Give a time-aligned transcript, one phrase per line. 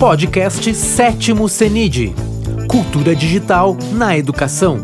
[0.00, 2.14] Podcast Sétimo CENID
[2.70, 4.78] Cultura Digital na Educação.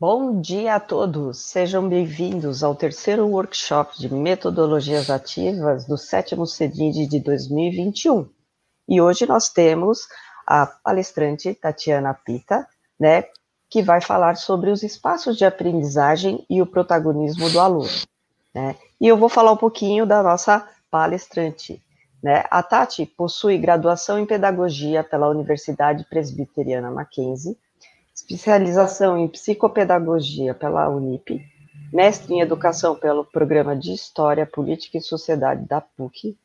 [0.00, 7.06] Bom dia a todos, sejam bem-vindos ao terceiro workshop de metodologias ativas do sétimo CENID
[7.06, 8.28] de 2021.
[8.88, 10.08] E hoje nós temos
[10.44, 12.66] a palestrante Tatiana Pita,
[12.98, 13.26] né,
[13.70, 18.13] que vai falar sobre os espaços de aprendizagem e o protagonismo do aluno.
[18.54, 18.76] Né?
[19.00, 21.82] E eu vou falar um pouquinho da nossa palestrante.
[22.22, 22.44] Né?
[22.50, 27.58] A Tati possui graduação em pedagogia pela Universidade Presbiteriana Mackenzie,
[28.14, 31.44] especialização em psicopedagogia pela Unip,
[31.92, 36.36] mestre em educação pelo programa de História, Política e Sociedade da PUC,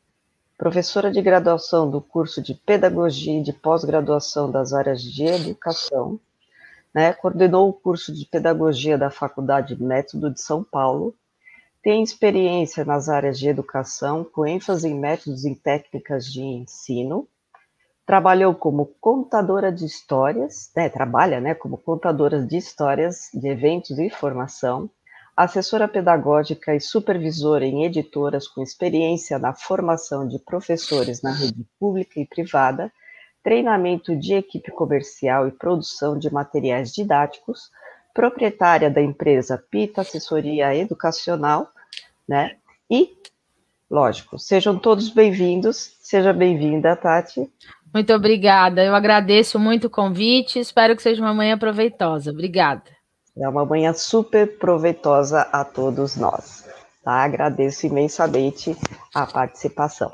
[0.58, 6.20] professora de graduação do curso de Pedagogia e de pós-graduação das áreas de educação,
[6.92, 11.14] né, coordenou o curso de Pedagogia da Faculdade Método de São Paulo,
[11.82, 17.26] tem experiência nas áreas de educação, com ênfase em métodos e técnicas de ensino,
[18.04, 24.10] trabalhou como contadora de histórias, né, trabalha né, como contadora de histórias de eventos e
[24.10, 24.90] formação,
[25.36, 32.20] assessora pedagógica e supervisora em editoras com experiência na formação de professores na rede pública
[32.20, 32.92] e privada,
[33.42, 37.70] treinamento de equipe comercial e produção de materiais didáticos,
[38.20, 41.70] proprietária da empresa Pita Assessoria Educacional,
[42.28, 42.56] né?
[42.90, 43.16] E,
[43.90, 45.96] lógico, sejam todos bem-vindos.
[46.02, 47.50] Seja bem-vinda, Tati.
[47.94, 48.84] Muito obrigada.
[48.84, 50.58] Eu agradeço muito o convite.
[50.58, 52.30] Espero que seja uma manhã proveitosa.
[52.30, 52.90] Obrigada.
[53.38, 56.68] É uma manhã super proveitosa a todos nós.
[57.02, 57.24] Tá?
[57.24, 58.76] Agradeço imensamente
[59.14, 60.12] a participação.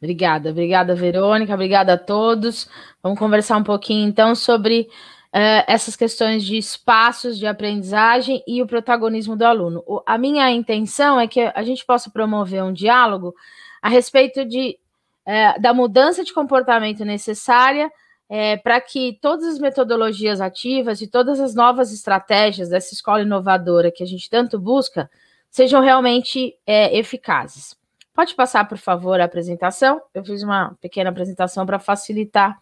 [0.00, 2.68] Obrigada, obrigada, Verônica, obrigada a todos.
[3.02, 4.88] Vamos conversar um pouquinho então sobre
[5.34, 9.82] uh, essas questões de espaços de aprendizagem e o protagonismo do aluno.
[9.84, 13.34] O, a minha intenção é que a gente possa promover um diálogo
[13.82, 14.78] a respeito de,
[15.26, 17.90] uh, da mudança de comportamento necessária
[18.26, 23.92] é, para que todas as metodologias ativas e todas as novas estratégias dessa escola inovadora
[23.92, 25.10] que a gente tanto busca
[25.50, 27.76] sejam realmente é, eficazes.
[28.14, 30.00] Pode passar, por favor, a apresentação?
[30.14, 32.58] Eu fiz uma pequena apresentação para facilitar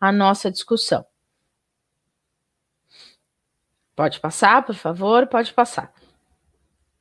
[0.00, 1.04] a nossa discussão.
[3.94, 5.26] Pode passar, por favor?
[5.26, 5.92] Pode passar.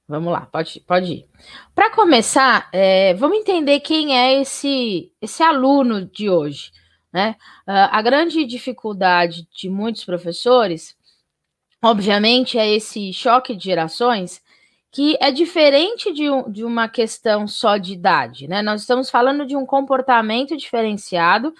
[0.08, 1.30] Vamos lá, pode, pode ir.
[1.74, 6.72] Para começar, é, vamos entender quem é esse, esse aluno de hoje.
[7.12, 7.36] Né?
[7.68, 10.96] Uh, a grande dificuldade de muitos professores,
[11.82, 14.42] obviamente, é esse choque de gerações
[14.92, 18.62] que é diferente de, um, de uma questão só de idade, né?
[18.62, 21.52] Nós estamos falando de um comportamento diferenciado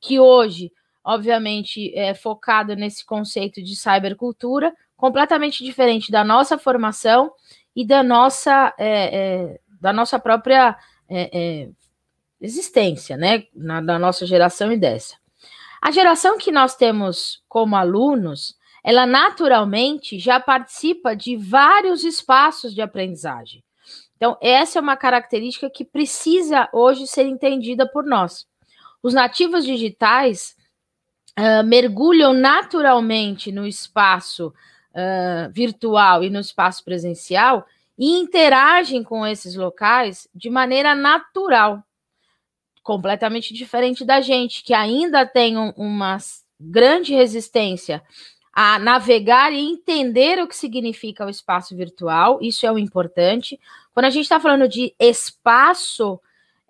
[0.00, 0.70] que hoje,
[1.06, 7.30] obviamente, é focado nesse conceito de cybercultura, completamente diferente da nossa formação
[7.74, 10.76] e da nossa, é, é, da nossa própria
[11.08, 11.68] é, é
[12.40, 13.44] existência, né?
[13.54, 15.16] Na, da nossa geração e dessa.
[15.80, 22.80] A geração que nós temos como alunos ela naturalmente já participa de vários espaços de
[22.80, 23.64] aprendizagem.
[24.16, 28.46] Então, essa é uma característica que precisa hoje ser entendida por nós.
[29.02, 30.55] Os nativos digitais
[31.38, 34.48] uh, mergulham naturalmente no espaço
[34.92, 37.66] uh, virtual e no espaço presencial
[37.98, 41.82] e interagem com esses locais de maneira natural,
[42.82, 46.18] completamente diferente da gente, que ainda tem um, uma
[46.60, 48.02] grande resistência
[48.52, 53.60] a navegar e entender o que significa o espaço virtual, isso é o importante.
[53.92, 56.18] Quando a gente está falando de espaço,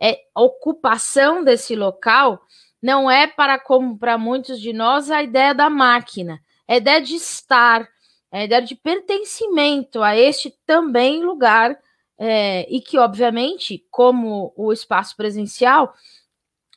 [0.00, 2.42] é ocupação desse local,
[2.86, 7.00] não é para como para muitos de nós a ideia da máquina, é a ideia
[7.00, 7.82] de estar,
[8.30, 11.76] é a ideia de pertencimento a este também lugar,
[12.16, 15.92] é, e que, obviamente, como o espaço presencial,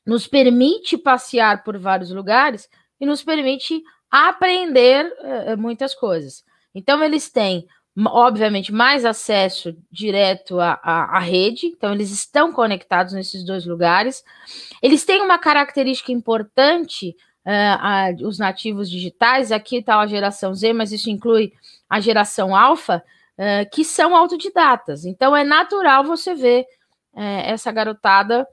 [0.03, 2.68] nos permite passear por vários lugares
[3.00, 6.44] e nos permite aprender uh, muitas coisas.
[6.74, 7.68] Então, eles têm,
[8.08, 14.24] obviamente, mais acesso direto à, à, à, rede, então, eles estão conectados nesses dois lugares.
[14.81, 17.16] Eles têm uma característica importante,
[17.46, 21.54] uh, os nativos digitais, aqui está a geração Z, mas isso inclui
[21.90, 23.04] a geração alfa,
[23.38, 25.06] uh, que são autodidatas.
[25.06, 26.66] Então, é natural você ver
[27.12, 28.48] essa garotada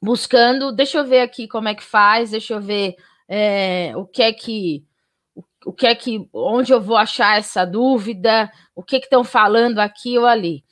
[0.00, 2.94] buscando, deixa eu ver aqui como é que faz, deixa eu ver
[3.28, 4.84] é, o que é que
[5.64, 10.18] o, que é que onde eu vou achar essa dúvida, o que estão falando aqui
[10.18, 10.64] ou ali.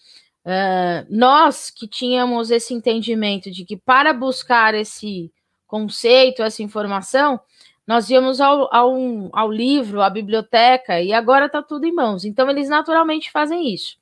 [0.44, 5.33] Uh, nós que tínhamos esse entendimento de que para buscar esse
[5.67, 7.41] conceito, essa informação,
[7.87, 8.94] nós íamos ao, ao,
[9.33, 12.25] ao livro, à biblioteca, e agora está tudo em mãos.
[12.25, 13.97] Então, eles naturalmente fazem isso.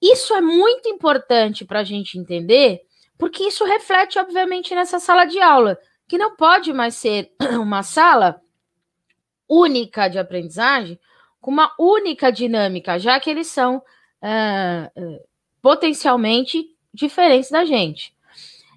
[0.00, 2.80] Isso é muito importante para a gente entender,
[3.18, 5.78] porque isso reflete, obviamente, nessa sala de aula,
[6.08, 8.40] que não pode mais ser uma sala
[9.48, 10.98] única de aprendizagem,
[11.40, 15.26] com uma única dinâmica, já que eles são uh,
[15.62, 18.14] potencialmente diferentes da gente.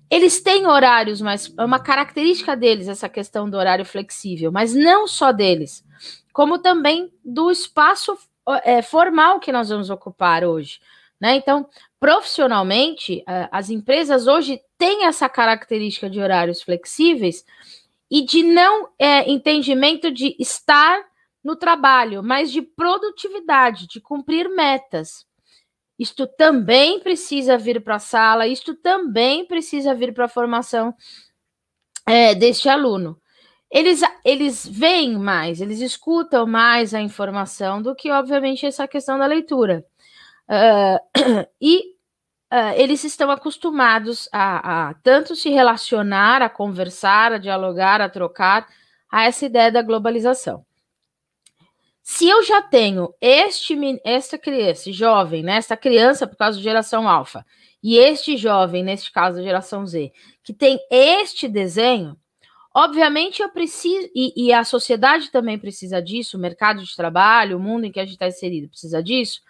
[0.10, 5.08] Eles têm horários, mas é uma característica deles essa questão do horário flexível, mas não
[5.08, 5.84] só deles,
[6.34, 8.18] como também do espaço
[8.64, 10.80] é, formal que nós vamos ocupar hoje.
[11.20, 11.36] Né?
[11.36, 11.68] Então,
[12.00, 17.44] profissionalmente, as empresas hoje têm essa característica de horários flexíveis
[18.10, 21.04] e de não é, entendimento de estar
[21.44, 25.26] no trabalho, mas de produtividade, de cumprir metas.
[25.98, 30.94] Isto também precisa vir para a sala, isto também precisa vir para a formação
[32.08, 33.20] é, deste aluno.
[33.72, 39.28] Eles, eles veem mais, eles escutam mais a informação do que, obviamente, essa questão da
[39.28, 39.86] leitura.
[40.50, 41.99] Uh, e
[42.52, 48.68] uh, eles estão acostumados a, a tanto se relacionar, a conversar, a dialogar, a trocar,
[49.12, 50.66] a essa ideia da globalização.
[52.02, 57.08] Se eu já tenho este esta criança, jovem, né, esta criança por causa da geração
[57.08, 57.46] alfa,
[57.84, 60.12] e este jovem, neste caso, da geração Z,
[60.44, 62.18] que tem este desenho,
[62.74, 67.60] obviamente eu preciso, e, e, a sociedade também precisa disso, o mercado de trabalho, o
[67.60, 69.42] mundo em que a gente está inserido precisa disso.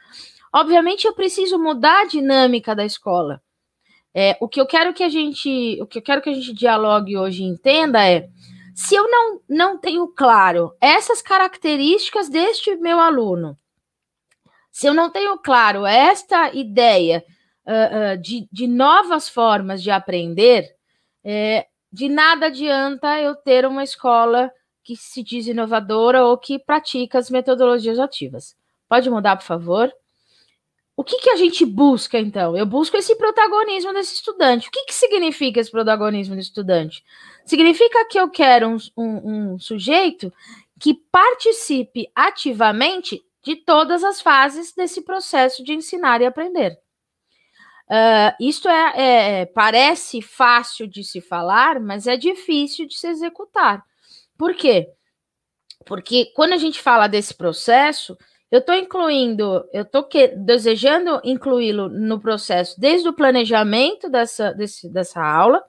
[0.53, 3.41] Obviamente eu preciso mudar a dinâmica da escola.
[4.13, 6.53] É, o que eu quero que a gente, o que eu quero que a gente
[6.53, 8.27] dialogue hoje e entenda é
[8.73, 13.57] se eu não, não tenho claro essas características deste meu aluno,
[14.71, 17.23] se eu não tenho claro esta ideia
[17.67, 20.73] uh, uh, de, de novas formas de aprender,
[21.23, 24.51] é, de nada adianta eu ter uma escola
[24.83, 28.55] que se diz inovadora ou que pratica as metodologias ativas.
[28.87, 29.91] Pode mudar, por favor?
[30.99, 32.57] O que, que a gente busca, então?
[32.57, 34.67] Eu busco esse protagonismo desse estudante.
[34.67, 37.05] O que, que significa esse protagonismo do estudante?
[37.45, 40.29] Significa que eu quero um, um, um sujeito
[40.77, 46.77] que participe ativamente de todas as fases desse processo de ensinar e aprender.
[47.87, 53.85] Uh, isto é, é, parece fácil de se falar, mas é difícil de se executar.
[54.37, 54.89] Por quê?
[55.85, 58.17] Porque quando a gente fala desse processo,
[58.51, 60.07] eu estou incluindo, eu estou
[60.37, 65.63] desejando incluí-lo no processo desde o planejamento dessa, desse, dessa aula,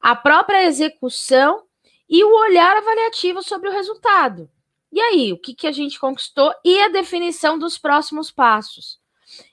[0.00, 1.64] a própria execução
[2.08, 4.48] e o olhar avaliativo sobre o resultado.
[4.90, 8.98] E aí, o que, que a gente conquistou e a definição dos próximos passos.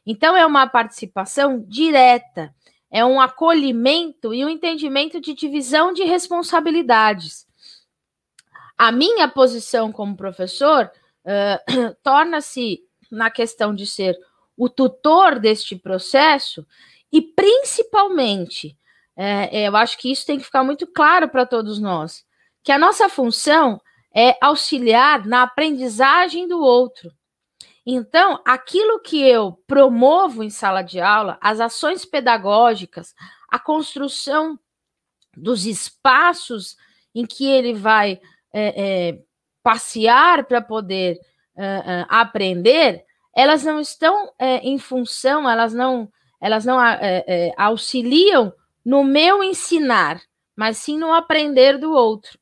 [0.06, 2.56] Então, é uma participação direta,
[2.90, 7.46] é um acolhimento e um entendimento de divisão de responsabilidades.
[8.78, 10.90] A minha posição como professor
[11.26, 12.80] uh, torna-se
[13.12, 14.18] na questão de ser
[14.58, 16.66] o tutor deste processo
[17.12, 18.78] e principalmente,
[19.16, 22.26] é, eu acho que isso tem que ficar muito claro para todos nós,
[22.64, 23.80] que a nossa função
[24.14, 27.12] é auxiliar na aprendizagem do outro.
[27.86, 33.14] Então, aquilo que eu promovo em sala de aula, as ações pedagógicas,
[33.50, 34.60] a construção
[35.38, 36.76] dos espaços
[37.14, 38.20] em que ele vai
[38.52, 39.20] é, é,
[39.66, 41.20] passear para poder
[41.56, 43.04] uh, uh, aprender,
[43.36, 46.08] elas não estão é, em função, elas não,
[46.40, 48.54] elas não é, auxiliam
[48.86, 50.22] no meu ensinar,
[50.56, 52.38] mas sim no aprender do outro.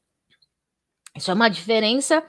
[1.16, 2.24] Isso é uma diferença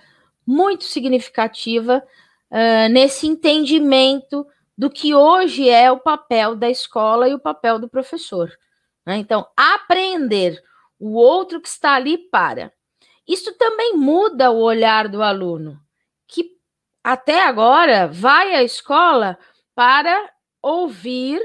[0.47, 2.03] muito significativa
[2.51, 4.47] uh, nesse entendimento
[4.79, 8.51] do que hoje é o papel da escola e o papel do professor.
[9.05, 9.17] Né?
[9.17, 10.63] Então, aprender
[10.99, 12.73] o outro que está ali para.
[13.27, 15.81] Isso também muda o olhar do aluno,
[16.27, 16.59] que
[17.03, 19.39] até agora vai à escola
[19.75, 20.31] para
[20.63, 21.41] ouvir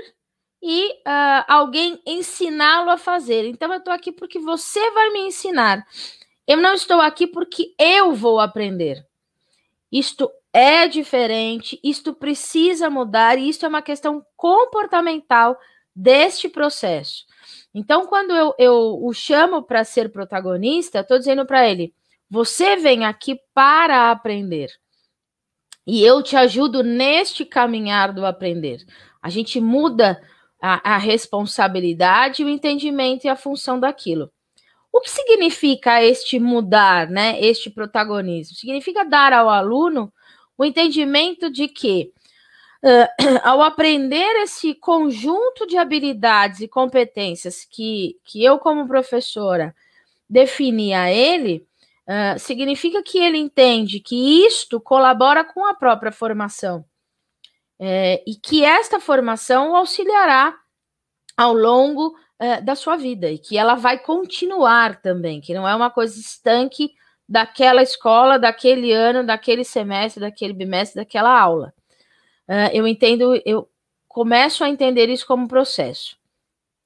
[0.62, 3.46] e uh, alguém ensiná-lo a fazer.
[3.46, 5.86] Então, eu estou aqui porque você vai me ensinar.
[6.46, 9.06] Eu não estou aqui porque eu vou aprender.
[9.92, 15.58] Isto é diferente, isto precisa mudar, e isso é uma questão comportamental
[15.96, 17.26] deste processo.
[17.74, 21.94] Então, quando eu, eu o chamo para ser protagonista, estou dizendo para ele:
[22.30, 24.70] você vem aqui para aprender.
[25.86, 28.86] E eu te ajudo neste caminhar do aprender.
[29.22, 30.22] A gente muda
[30.62, 34.32] a, a responsabilidade, o entendimento e a função daquilo.
[34.92, 37.40] O que significa este mudar, né?
[37.40, 38.56] Este protagonismo?
[38.56, 40.12] Significa dar ao aluno
[40.58, 42.12] o entendimento de que
[42.84, 43.08] Uh,
[43.44, 49.76] ao aprender esse conjunto de habilidades e competências que, que eu, como professora,
[50.30, 51.68] defini a ele,
[52.08, 56.86] uh, significa que ele entende que isto colabora com a própria formação.
[57.80, 60.54] é, e que esta formação o auxiliará
[61.38, 65.76] ao longo é, da sua vida e que ela vai continuar também, que não é
[65.76, 66.92] uma coisa estanque
[67.28, 71.74] daquela escola, daquele ano, daquele semestre, daquele bimestre, daquela aula.
[72.50, 73.70] Uh, eu entendo, eu
[74.08, 76.18] começo a entender isso como processo.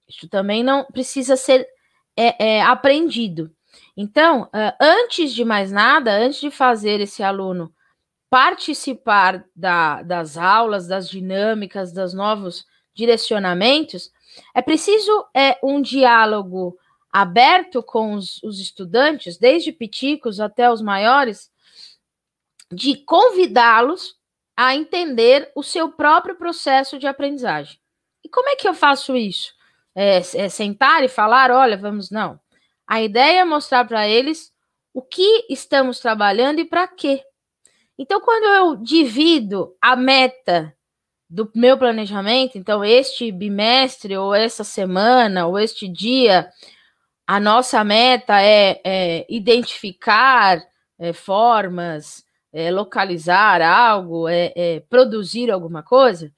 [0.10, 1.66] Isso também não precisa ser
[2.18, 3.50] é, é, aprendido.
[3.96, 7.74] Então, uh, antes de mais nada, antes de fazer esse aluno
[8.30, 14.12] participar da, das aulas, das dinâmicas, dos novos direcionamentos,
[14.54, 16.78] é preciso é, um diálogo
[17.10, 21.50] aberto com os, os estudantes, desde piticos até os maiores,
[22.72, 24.18] de convidá-los
[24.56, 27.80] a entender o seu próprio processo de aprendizagem.
[28.24, 29.54] E como é que eu faço isso?
[29.96, 32.40] É, é sentar e falar, olha, vamos, não.
[32.88, 34.52] A ideia é mostrar para eles
[34.94, 37.24] o que estamos trabalhando e para quê.
[37.98, 40.76] Então, quando eu divido a meta
[41.30, 46.50] do meu planejamento, então este bimestre, ou essa semana, ou este dia,
[47.26, 50.62] a nossa meta é, é identificar
[51.00, 56.32] é, formas, é, localizar algo, é, é, produzir alguma coisa,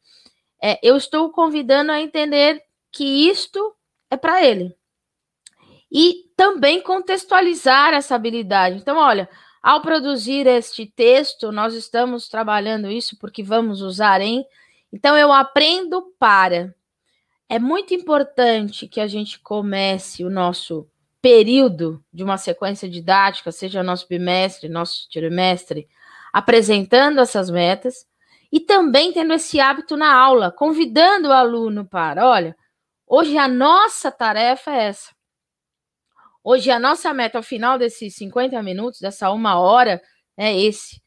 [0.63, 3.75] é, eu estou convidando a entender que isto
[4.09, 4.73] é para ele.
[5.91, 8.77] E também contextualizar essa habilidade.
[8.77, 9.29] Então, olha,
[9.61, 14.45] ao produzir este texto, nós estamos trabalhando isso porque vamos usar em.
[14.91, 16.73] Então, eu aprendo para.
[17.47, 20.87] É muito importante que a gente comece o nosso
[21.21, 25.87] período de uma sequência didática, seja nosso bimestre, nosso trimestre,
[26.35, 28.05] apresentando essas metas
[28.51, 32.53] e também tendo esse hábito na aula, convidando o aluno para, olha,
[33.07, 35.15] hoje a nossa tarefa é essa.
[36.43, 40.01] Hoje a nossa meta ao final desses 50 minutos, dessa uma hora,
[40.35, 40.97] é esse.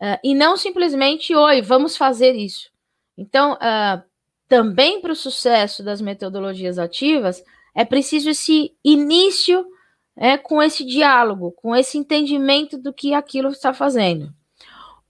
[0.00, 2.70] Uh, e não simplesmente, oi, vamos fazer isso.
[3.16, 4.00] Então, uh,
[4.46, 7.42] também para o sucesso das metodologias ativas,
[7.74, 9.66] é preciso esse início
[10.16, 14.37] é, com esse diálogo, com esse entendimento do que aquilo está fazendo.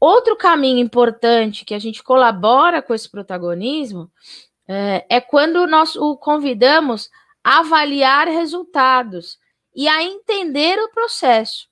[0.00, 4.11] Outro caminho importante que a gente colabora com esse protagonismo
[4.67, 7.11] é, é quando nós o convidamos
[7.43, 9.38] a avaliar resultados
[9.75, 11.69] e a entender o processo.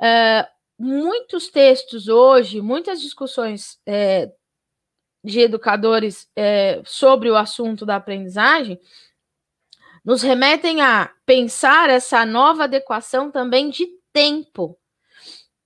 [0.00, 4.32] É, muitos textos hoje, muitas discussões é,
[5.22, 8.80] de educadores é, sobre o assunto da aprendizagem
[10.04, 14.78] nos remetem a pensar essa nova adequação também de tempo,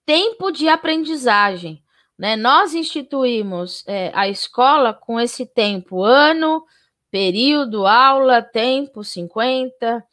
[0.05, 1.83] tempo de aprendizagem.
[2.19, 2.37] Né?
[2.37, 6.65] Nós instituímos é, a escola com esse tempo, ano,
[7.11, 10.05] período, aula, tempo, 50,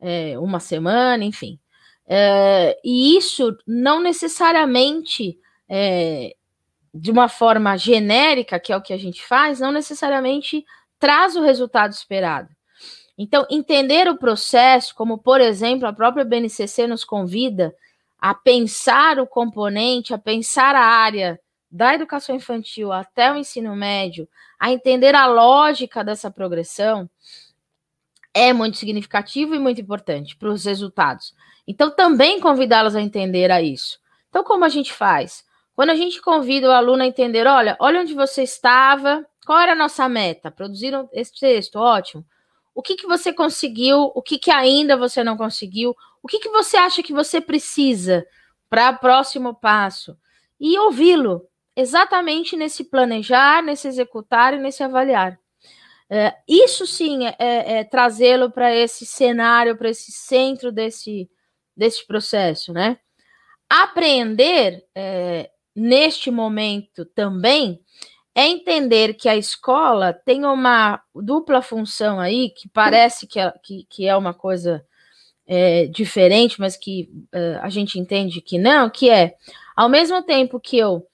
[0.00, 1.58] é, uma semana, enfim.
[2.06, 6.34] É, e isso não necessariamente, é,
[6.92, 10.64] de uma forma genérica, que é o que a gente faz, não necessariamente
[10.98, 12.48] traz o resultado esperado.
[13.16, 17.74] Então, entender o processo, como por exemplo a própria BNCC nos convida
[18.22, 24.28] a pensar o componente, a pensar a área da educação infantil até o ensino médio,
[24.60, 27.10] a entender a lógica dessa progressão,
[28.32, 31.34] é muito significativo e muito importante para os resultados.
[31.66, 33.98] Então, também convidá-los a entender a isso.
[34.28, 35.44] Então, como a gente faz?
[35.74, 39.72] Quando a gente convida o aluno a entender, olha, olha onde você estava, qual era
[39.72, 40.48] a nossa meta?
[40.48, 42.24] Produzir esse texto, ótimo.
[42.72, 46.48] O que, que você conseguiu, o que, que ainda você não conseguiu, o que, que
[46.50, 48.24] você acha que você precisa
[48.70, 50.16] para o próximo passo?
[50.60, 55.38] E ouvi-lo exatamente nesse planejar, nesse executar e nesse avaliar.
[56.08, 61.28] É, isso sim é, é, é trazê-lo para esse cenário, para esse centro desse,
[61.76, 62.98] desse processo, né?
[63.68, 67.80] Aprender é, neste momento também
[68.34, 73.86] é entender que a escola tem uma dupla função aí, que parece que é, que,
[73.88, 74.86] que é uma coisa
[75.46, 79.34] é, diferente, mas que uh, a gente entende que não, que é,
[79.76, 81.06] ao mesmo tempo que eu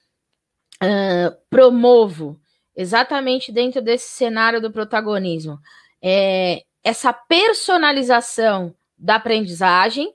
[0.83, 2.39] uh, promovo
[2.77, 5.59] exatamente dentro desse cenário do protagonismo.
[6.01, 10.15] É, essa personalização da aprendizagem.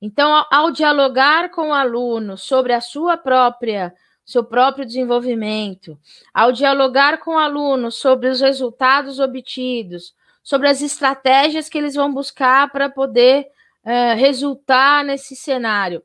[0.00, 3.92] Então, ao, ao, dialogar com o aluno sobre a sua própria
[4.24, 5.96] seu próprio desenvolvimento,
[6.34, 10.12] ao dialogar com o aluno sobre os resultados obtidos,
[10.46, 13.48] sobre as estratégias que eles vão buscar para poder
[13.84, 16.04] é, resultar nesse cenário.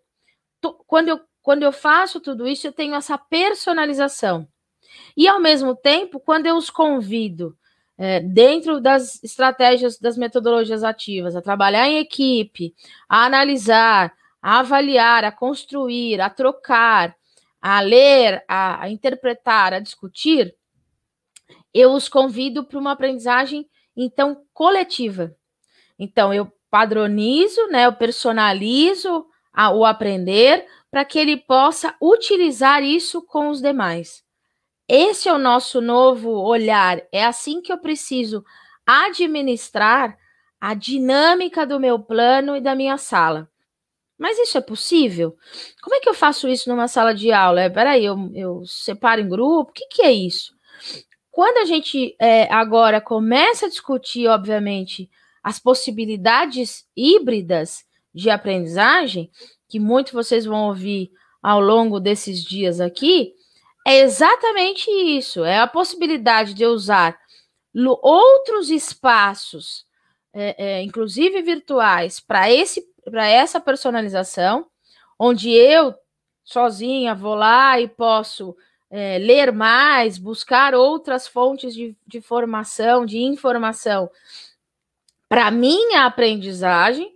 [0.88, 4.48] Quando eu, quando eu faço tudo isso, eu tenho essa personalização.
[5.16, 7.56] E, ao mesmo tempo, quando eu os convido,
[7.96, 12.74] é, dentro das estratégias das metodologias ativas, a trabalhar em equipe,
[13.08, 17.16] a analisar, a avaliar, a construir, a trocar,
[17.62, 20.56] a ler, a, a interpretar, a discutir,
[21.72, 25.36] eu os convido para uma aprendizagem, então, coletiva.
[25.98, 33.22] Então, eu padronizo, né, eu personalizo a, o aprender para que ele possa utilizar isso
[33.22, 34.24] com os demais.
[34.88, 37.02] Esse é o nosso novo olhar.
[37.12, 38.44] É assim que eu preciso
[38.86, 40.18] administrar
[40.60, 43.50] a dinâmica do meu plano e da minha sala.
[44.18, 45.36] Mas isso é possível?
[45.82, 47.62] Como é que eu faço isso numa sala de aula?
[47.62, 49.72] É, peraí, eu, eu separo em grupo?
[49.72, 50.54] O que, que é isso?
[51.32, 55.10] Quando a gente é, agora começa a discutir, obviamente,
[55.42, 59.32] as possibilidades híbridas de aprendizagem,
[59.68, 61.10] que muito vocês vão ouvir
[61.42, 63.34] ao longo desses dias aqui,
[63.88, 65.44] é exatamente isso.
[65.44, 67.18] É a possibilidade de usar
[68.02, 69.86] outros espaços,
[70.34, 72.46] é, é, inclusive virtuais, para
[73.06, 74.68] para essa personalização,
[75.18, 75.96] onde eu
[76.44, 78.56] sozinha vou lá e posso
[78.92, 84.12] é, ler mais, buscar outras fontes de, de formação, de informação
[85.30, 87.16] para minha aprendizagem,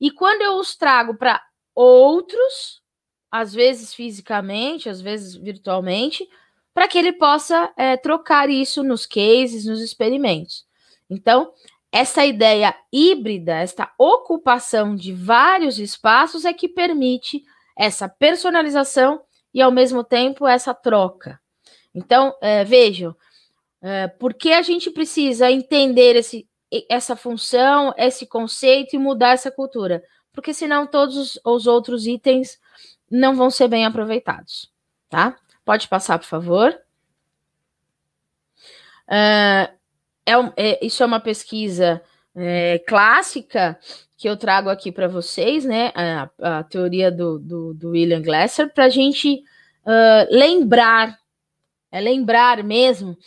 [0.00, 1.40] e quando eu os trago para
[1.72, 2.82] outros,
[3.30, 6.28] às vezes fisicamente, às vezes virtualmente,
[6.74, 10.66] para que ele possa é, trocar isso nos cases, nos experimentos.
[11.08, 11.52] Então,
[11.92, 17.44] essa ideia híbrida, esta ocupação de vários espaços é que permite
[17.78, 19.22] essa personalização
[19.54, 21.40] e, ao mesmo tempo, essa troca.
[21.94, 23.16] Então, é, vejam,
[23.80, 26.48] é, por que a gente precisa entender esse,
[26.88, 30.02] essa função, esse conceito e mudar essa cultura?
[30.32, 32.58] Porque senão todos os, os outros itens
[33.08, 34.72] não vão ser bem aproveitados,
[35.08, 35.36] tá?
[35.64, 36.76] Pode passar, por favor.
[39.06, 39.70] Uh,
[40.26, 42.02] é, é, isso é uma pesquisa
[42.34, 43.78] é, clássica
[44.24, 45.92] que eu trago aqui para vocês, né?
[45.94, 49.44] A, a teoria do, do, do, William Glasser, para a gente
[49.84, 51.18] uh, lembrar,
[51.92, 53.18] é lembrar mesmo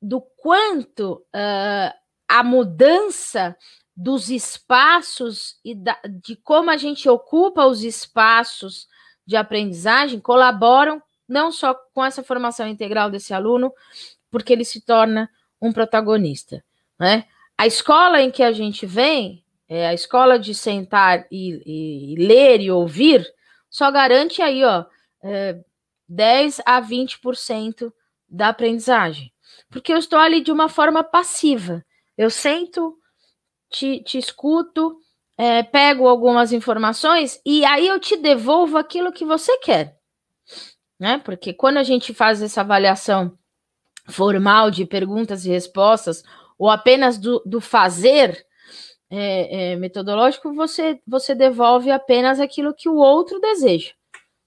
[0.00, 1.92] do quanto uh,
[2.28, 3.56] a mudança
[3.96, 8.86] dos espaços e da, de como a gente ocupa os espaços
[9.26, 13.72] de aprendizagem colaboram não só com essa formação integral desse aluno,
[14.30, 15.28] porque ele se torna
[15.60, 16.62] um protagonista,
[16.96, 17.24] né?
[17.58, 22.60] A escola em que a gente vem, é a escola de sentar e, e ler
[22.60, 23.26] e ouvir,
[23.70, 24.84] só garante aí, ó,
[25.22, 25.58] é,
[26.08, 27.92] 10 a 20%
[28.28, 29.32] da aprendizagem.
[29.70, 31.84] Porque eu estou ali de uma forma passiva.
[32.16, 32.96] Eu sento,
[33.70, 34.96] te, te escuto,
[35.36, 39.96] é, pego algumas informações e aí eu te devolvo aquilo que você quer.
[40.98, 41.18] Né?
[41.18, 43.36] Porque quando a gente faz essa avaliação
[44.08, 46.22] formal de perguntas e respostas,
[46.58, 48.46] ou apenas do, do fazer
[49.10, 53.92] é, é, metodológico, você, você devolve apenas aquilo que o outro deseja.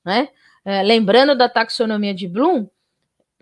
[0.04, 0.30] Né?
[0.66, 2.68] É, lembrando da taxonomia de Bloom,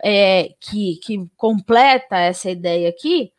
[0.03, 3.31] é, que, que completa essa ideia aqui,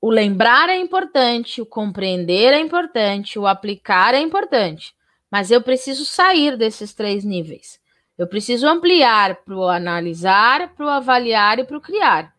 [0.00, 4.94] o lembrar é importante, o compreender é importante, o aplicar é importante,
[5.30, 7.80] mas eu preciso sair desses três níveis.
[8.16, 12.32] Eu preciso ampliar para o analisar, para o avaliar e para o criar.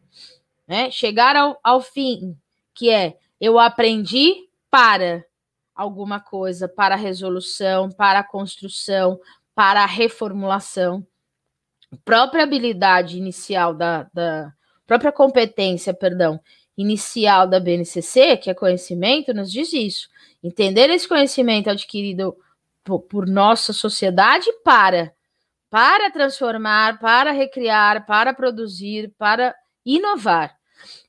[0.68, 0.90] Né?
[0.90, 2.36] Chegar ao, ao fim,
[2.74, 5.24] que é eu aprendi para
[5.76, 9.20] alguma coisa, para a resolução, para a construção,
[9.54, 11.06] para a reformulação.
[11.92, 14.52] A própria habilidade inicial da, da
[14.86, 16.40] própria competência, perdão,
[16.78, 20.10] inicial da BNCC, que é conhecimento, nos diz isso.
[20.44, 22.36] Entender esse conhecimento adquirido
[22.84, 25.14] por, por nossa sociedade para
[25.70, 29.54] para transformar, para recriar, para produzir, para
[29.86, 30.57] inovar.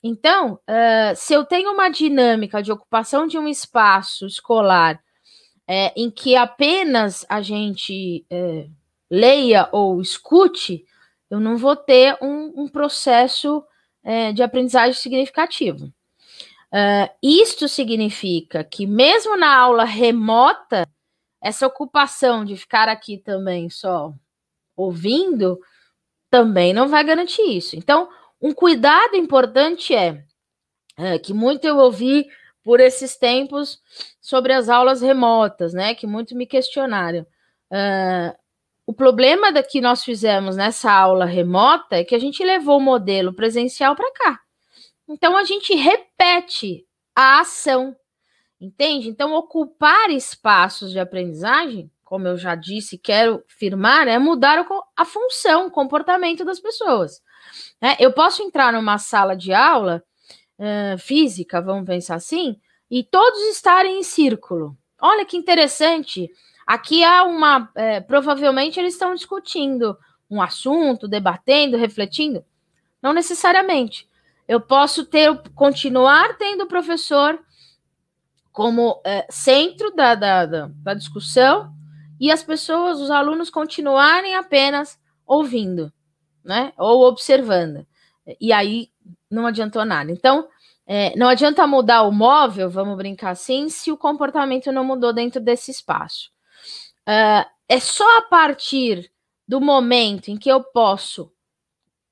[0.03, 5.01] Então, uh, se eu tenho uma dinâmica de ocupação de um espaço escolar
[5.67, 8.67] é, em que apenas a gente é,
[9.11, 10.85] leia ou escute,
[11.31, 13.63] eu não vou ter um, um processo
[14.03, 15.93] é, de aprendizagem significativo.
[16.73, 20.87] Uh, isto significa que, mesmo na aula remota,
[21.41, 24.13] essa ocupação de ficar aqui também só
[24.77, 25.59] ouvindo,
[26.31, 27.77] também não vai garantir isso.
[27.77, 28.09] Então,
[28.41, 30.25] um cuidado importante é,
[30.97, 32.27] é, que muito eu ouvi
[32.63, 33.81] por esses tempos
[34.21, 35.95] sobre as aulas remotas, né?
[35.95, 37.27] Que muito me questionaram.
[38.87, 42.83] O problema da que nós fizemos nessa aula remota é que a gente levou o
[42.83, 44.41] modelo presencial para cá.
[45.09, 47.97] Então a gente repete a ação,
[48.61, 49.09] entende?
[49.09, 55.67] Então ocupar espaços de aprendizagem como eu já disse, quero firmar, é mudar a função,
[55.67, 57.21] o comportamento das pessoas.
[57.81, 57.97] Né?
[57.99, 60.03] Eu posso entrar numa sala de aula
[60.59, 62.57] uh, física, vamos pensar assim,
[62.91, 64.77] e todos estarem em círculo.
[65.01, 66.31] Olha que interessante.
[66.67, 67.71] Aqui há uma.
[67.75, 69.97] É, provavelmente eles estão discutindo
[70.31, 72.45] um assunto, debatendo, refletindo.
[73.01, 74.09] Não necessariamente.
[74.47, 77.39] eu posso ter, continuar tendo o professor
[78.51, 81.73] como é, centro da, da, da, da discussão
[82.19, 85.93] e as pessoas, os alunos, continuarem apenas ouvindo,
[86.49, 86.73] né?
[86.79, 87.87] Ou observando.
[88.41, 88.91] E aí
[89.31, 90.11] não adiantou nada.
[90.11, 90.49] Então,
[90.87, 95.39] é, não adianta mudar o móvel, vamos brincar assim, se o comportamento não mudou dentro
[95.39, 96.31] desse espaço.
[97.07, 99.13] Uh, é só a partir
[99.47, 101.31] do momento em que eu posso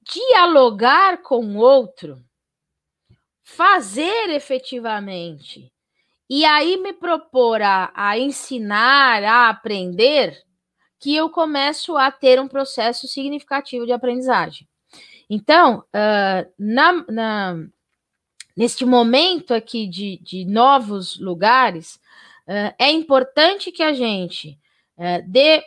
[0.02, 2.22] dialogar com o outro,
[3.42, 5.72] fazer efetivamente,
[6.28, 10.45] e aí me propor a, a ensinar, a aprender,
[10.98, 14.66] que eu começo a ter um processo significativo de aprendizagem.
[15.28, 17.66] Então, uh, na, na,
[18.56, 21.96] neste momento aqui de, de novos lugares,
[22.46, 24.58] uh, é importante que a gente
[24.96, 25.62] uh, dê,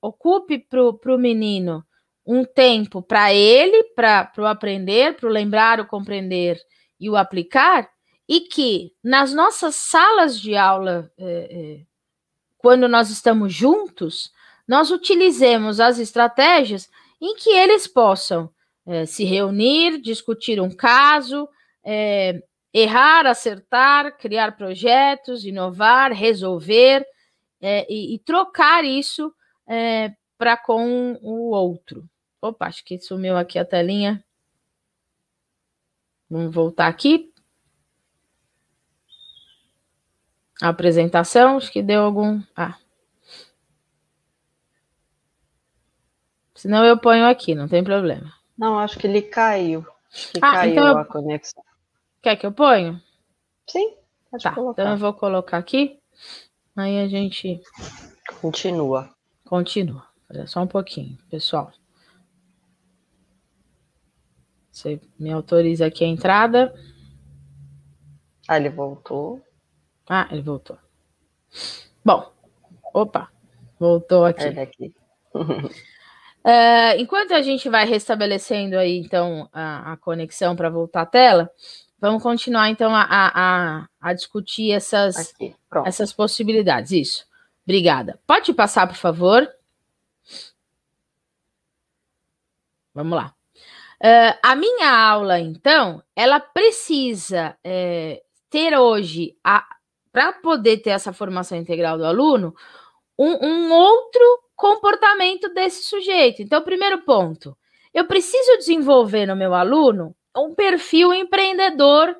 [0.00, 1.84] ocupe para o menino
[2.26, 6.60] um tempo para ele, para o aprender, para o lembrar, o compreender
[6.98, 7.88] e o aplicar,
[8.28, 11.10] e que nas nossas salas de aula,
[12.58, 14.32] quando nós estamos juntos,
[14.72, 18.50] nós utilizemos as estratégias em que eles possam
[18.86, 21.46] é, se reunir, discutir um caso,
[21.84, 27.06] é, errar, acertar, criar projetos, inovar, resolver
[27.60, 29.30] é, e, e, trocar isso
[30.38, 32.08] para com o outro.
[32.40, 34.24] Opa, acho que sumiu aqui a telinha.
[36.30, 37.30] Vamos voltar aqui.
[40.62, 42.40] A apresentação, acho que deu algum.
[42.56, 42.78] Ah,
[46.62, 48.32] Senão eu ponho aqui, não tem problema.
[48.56, 49.84] Não, acho que ele caiu.
[50.30, 50.98] Que ah, caiu então eu...
[50.98, 51.64] a conexão.
[52.22, 53.02] Quer que eu ponho?
[53.68, 53.96] Sim,
[54.30, 54.80] pode tá, colocar.
[54.80, 55.98] Então eu vou colocar aqui.
[56.76, 57.60] Aí a gente.
[58.40, 59.10] Continua.
[59.44, 60.06] Continua.
[60.30, 61.72] Olha só um pouquinho, pessoal.
[64.70, 66.72] Você me autoriza aqui a entrada.
[68.46, 69.44] Ah, ele voltou.
[70.08, 70.78] Ah, ele voltou.
[72.04, 72.32] Bom,
[72.94, 73.32] opa,
[73.80, 74.44] voltou aqui.
[74.44, 74.94] É daqui.
[76.44, 81.50] Uh, enquanto a gente vai restabelecendo aí, então, a, a conexão para voltar à tela,
[82.00, 85.32] vamos continuar, então, a, a, a discutir essas,
[85.84, 86.90] essas possibilidades.
[86.90, 87.26] Isso.
[87.64, 88.18] Obrigada.
[88.26, 89.48] Pode passar, por favor?
[92.92, 93.32] Vamos lá.
[94.02, 99.36] Uh, a minha aula, então, ela precisa é, ter hoje,
[100.12, 102.52] para poder ter essa formação integral do aluno,
[103.18, 106.42] um, um outro comportamento desse sujeito.
[106.42, 107.56] Então, primeiro ponto,
[107.92, 112.16] eu preciso desenvolver no meu aluno um perfil empreendedor,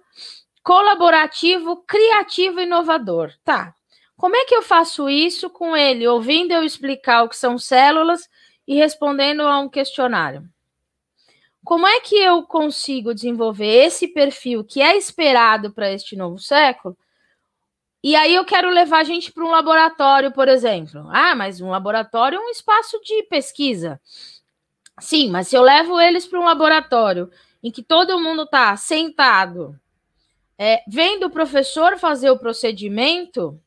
[0.63, 3.33] colaborativo, criativo e inovador.
[3.45, 3.75] Tá.
[4.17, 8.29] Como é que eu faço isso com ele, ouvindo eu explicar o que são células
[8.67, 10.45] e respondendo a um questionário?
[11.65, 16.97] Como é que eu consigo desenvolver esse perfil que é esperado para este novo século
[18.03, 21.07] e aí eu quero levar a gente para um laboratório, por exemplo.
[21.11, 24.01] Ah, mas um laboratório é um espaço de pesquisa.
[25.01, 27.31] Sim, mas se eu levo eles para um laboratório
[27.63, 29.79] em que todo mundo está sentado,
[30.59, 33.61] é, vendo o professor fazer o procedimento,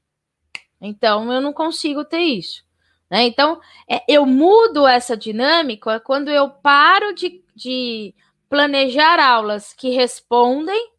[0.82, 2.64] então eu não consigo ter isso.
[3.10, 3.24] Né?
[3.24, 8.14] Então, é, eu mudo essa dinâmica quando eu paro de, de
[8.50, 10.95] planejar aulas que respondem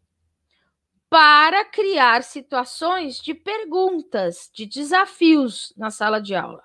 [1.17, 6.63] para criar situações de perguntas, de desafios na sala de aula.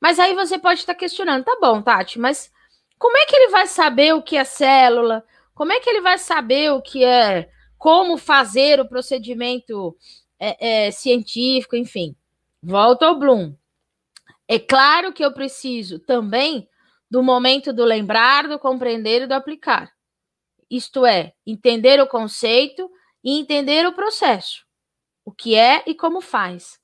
[0.00, 2.50] Mas aí você pode estar questionando, tá bom, Tati, mas
[2.98, 5.24] como é que ele vai saber o que é célula?
[5.54, 9.96] Como é que ele vai saber o que é, como fazer o procedimento
[10.40, 12.16] é, é, científico, enfim?
[12.60, 13.54] Volta ao Bloom.
[14.48, 16.68] É claro que eu preciso também
[17.08, 19.92] do momento do lembrar, do compreender e do aplicar.
[20.68, 22.90] Isto é, entender o conceito
[23.24, 24.64] e entender o processo,
[25.24, 26.78] o que é e como faz.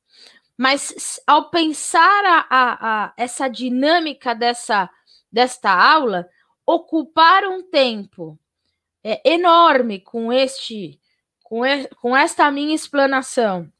[0.56, 4.88] Mas ao pensar a, a, a essa dinâmica dessa,
[5.30, 6.28] desta aula,
[6.66, 8.38] ocupar um tempo
[9.02, 11.00] é, enorme com este
[11.42, 13.70] com, e, com esta minha explanação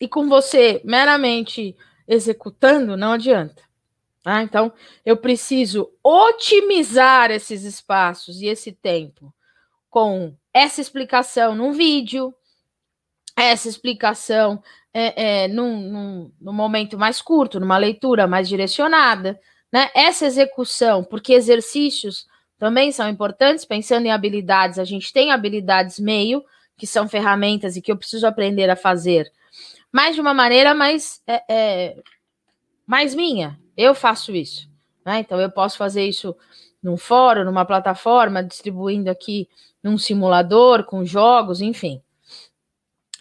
[0.00, 1.76] e com você meramente
[2.08, 3.62] executando, não adianta.
[4.24, 4.72] Ah, então,
[5.04, 9.34] eu preciso otimizar esses espaços e esse tempo
[9.90, 12.34] com essa explicação num vídeo,
[13.36, 14.62] essa explicação
[14.92, 19.40] é, é, num, num, num, momento mais curto, numa leitura mais direcionada,
[19.72, 19.90] né?
[19.94, 22.26] Essa execução, porque exercícios
[22.58, 26.44] também são importantes, pensando em habilidades, a gente tem habilidades meio,
[26.76, 29.32] que são ferramentas e que eu preciso aprender a fazer,
[29.90, 31.96] mas de uma maneira mais, é, é
[32.86, 33.58] mais minha.
[33.76, 34.68] Eu faço isso.
[35.04, 35.20] Né?
[35.20, 36.36] Então, eu posso fazer isso
[36.82, 39.48] num fórum, numa plataforma, distribuindo aqui
[39.82, 42.02] num simulador, com jogos, enfim.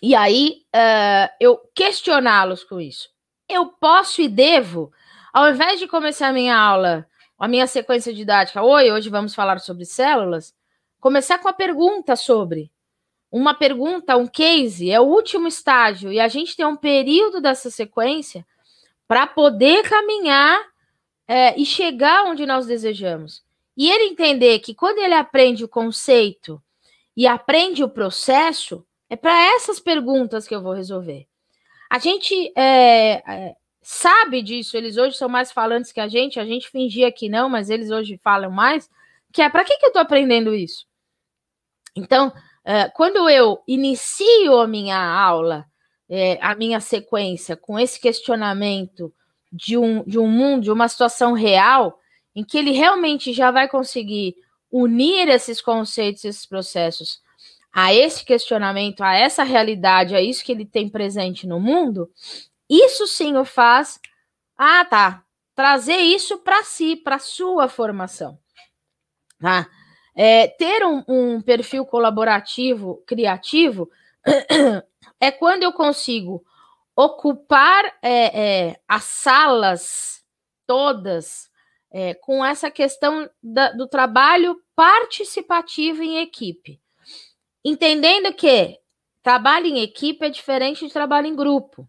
[0.02, 3.10] E aí uh, eu questioná-los com isso.
[3.48, 4.92] Eu posso e devo,
[5.34, 9.60] ao invés de começar a minha aula, a minha sequência didática, oi, hoje vamos falar
[9.60, 10.56] sobre células,
[11.00, 12.72] começar com a pergunta sobre.
[13.32, 17.70] Uma pergunta, um case, é o último estágio, e a gente tem um período dessa
[17.70, 18.46] sequência
[19.08, 20.60] para poder caminhar
[21.28, 23.44] é, e chegar onde nós desejamos.
[23.78, 26.62] E ele entender que quando ele aprende o conceito
[27.16, 31.28] e aprende o processo, é para essas perguntas que eu vou resolver.
[31.90, 36.46] A gente é, é, sabe disso, eles hoje são mais falantes que a gente, a
[36.46, 38.90] gente fingia que não, mas eles hoje falam mais,
[39.34, 40.86] que é para que, que eu estou aprendendo isso?
[41.96, 42.32] Então,
[42.64, 45.66] é, quando eu inicio a minha aula,
[46.10, 49.14] é, a minha sequência, com esse questionamento
[49.52, 52.00] de um, de um mundo, de uma situação real,
[52.36, 54.36] em que ele realmente já vai conseguir
[54.72, 57.22] unir esses conceitos, esses processos
[57.74, 62.10] a esse questionamento, a essa realidade, a isso que ele tem presente no mundo,
[62.70, 64.00] isso sim o faz,
[64.58, 65.24] ah, tá,
[65.56, 68.38] trazer isso para si, para sua formação.
[69.40, 69.68] Tá?
[70.16, 73.90] É, ter um, um perfil colaborativo, criativo,
[75.20, 76.44] é quando eu consigo
[76.96, 80.24] ocupar é, é, as salas
[80.68, 81.51] todas
[81.92, 86.80] é, com essa questão da, do trabalho participativo em equipe.
[87.64, 88.78] Entendendo que
[89.22, 91.88] trabalho em equipe é diferente de trabalho em grupo.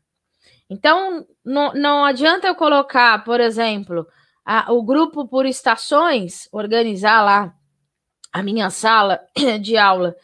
[0.68, 4.06] Então, não, não adianta eu colocar, por exemplo,
[4.44, 7.54] a, o grupo por estações, organizar lá
[8.32, 9.20] a minha sala
[9.60, 10.16] de aula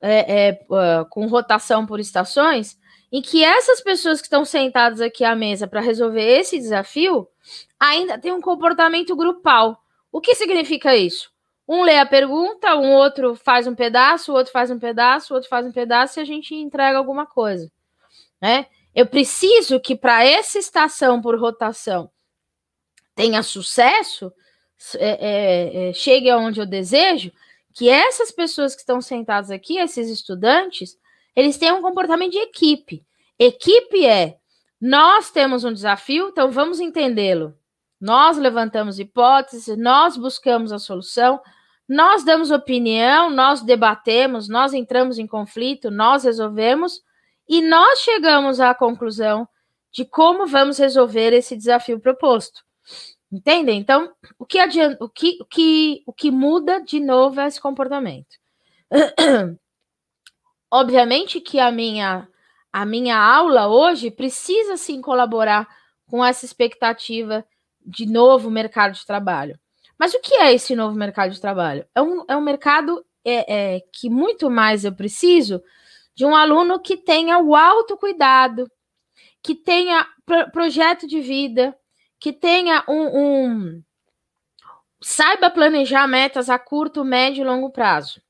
[0.00, 2.78] é, é, uh, com rotação por estações,
[3.12, 7.28] em que essas pessoas que estão sentadas aqui à mesa para resolver esse desafio
[7.80, 9.82] ainda têm um comportamento grupal.
[10.12, 11.32] O que significa isso?
[11.66, 15.36] Um lê a pergunta, um outro faz um pedaço, o outro faz um pedaço, o
[15.36, 17.70] outro faz um pedaço e a gente entrega alguma coisa,
[18.40, 18.66] né?
[18.94, 22.10] Eu preciso que para essa estação por rotação
[23.14, 24.32] tenha sucesso,
[24.96, 27.30] é, é, é, chegue aonde eu desejo,
[27.72, 30.98] que essas pessoas que estão sentadas aqui, esses estudantes,
[31.36, 33.04] eles tenham um comportamento de equipe.
[33.38, 34.38] Equipe é
[34.80, 37.54] nós temos um desafio, então vamos entendê-lo.
[38.00, 41.40] Nós levantamos hipóteses, nós buscamos a solução,
[41.88, 47.02] nós damos opinião, nós debatemos, nós entramos em conflito, nós resolvemos
[47.48, 49.46] e nós chegamos à conclusão
[49.92, 52.62] de como vamos resolver esse desafio proposto.
[53.30, 53.78] Entendem?
[53.78, 57.60] Então, o que adianta, o que, o que, o que muda de novo é esse
[57.60, 58.38] comportamento.
[60.70, 62.28] Obviamente que a minha
[62.72, 65.66] a minha aula hoje precisa sim colaborar
[66.06, 67.44] com essa expectativa
[67.84, 69.58] de novo mercado de trabalho.
[69.98, 71.86] Mas o que é esse novo mercado de trabalho?
[71.94, 75.62] É um, é um mercado é, é, que muito mais eu preciso
[76.14, 78.70] de um aluno que tenha o autocuidado,
[79.42, 81.76] que tenha pro, projeto de vida,
[82.18, 83.82] que tenha um, um
[85.00, 88.20] saiba planejar metas a curto, médio e longo prazo.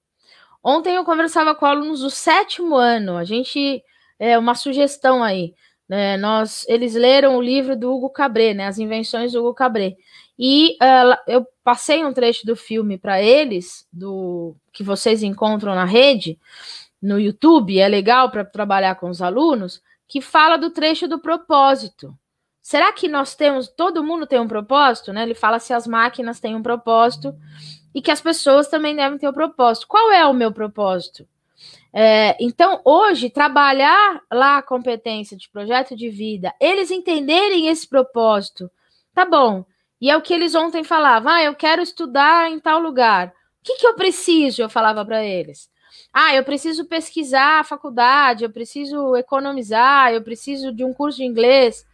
[0.62, 3.16] Ontem eu conversava com alunos do sétimo ano.
[3.16, 3.82] A gente
[4.18, 5.54] é uma sugestão aí.
[5.90, 6.16] Né?
[6.16, 8.68] Nós, eles leram o livro do Hugo Cabret, né?
[8.68, 9.96] As invenções do Hugo Cabret.
[10.38, 15.84] E uh, eu passei um trecho do filme para eles, do que vocês encontram na
[15.84, 16.38] rede,
[17.02, 22.16] no YouTube, é legal para trabalhar com os alunos, que fala do trecho do propósito.
[22.62, 25.24] Será que nós temos, todo mundo tem um propósito, né?
[25.24, 27.34] Ele fala se as máquinas têm um propósito
[27.92, 29.88] e que as pessoas também devem ter um propósito.
[29.88, 31.26] Qual é o meu propósito?
[31.92, 38.70] É, então, hoje, trabalhar lá a competência de projeto de vida, eles entenderem esse propósito,
[39.12, 39.64] tá bom,
[40.00, 43.28] e é o que eles ontem falavam: ah, eu quero estudar em tal lugar.
[43.28, 44.62] O que, que eu preciso?
[44.62, 45.68] Eu falava para eles.
[46.12, 51.24] Ah, eu preciso pesquisar a faculdade, eu preciso economizar, eu preciso de um curso de
[51.24, 51.84] inglês.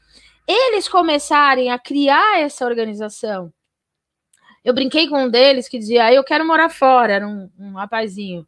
[0.47, 3.53] Eles começarem a criar essa organização.
[4.65, 7.73] Eu brinquei com um deles que dizia: ah, eu quero morar fora, era um, um
[7.75, 8.47] rapazinho.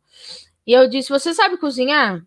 [0.69, 2.23] E eu disse: Você sabe cozinhar?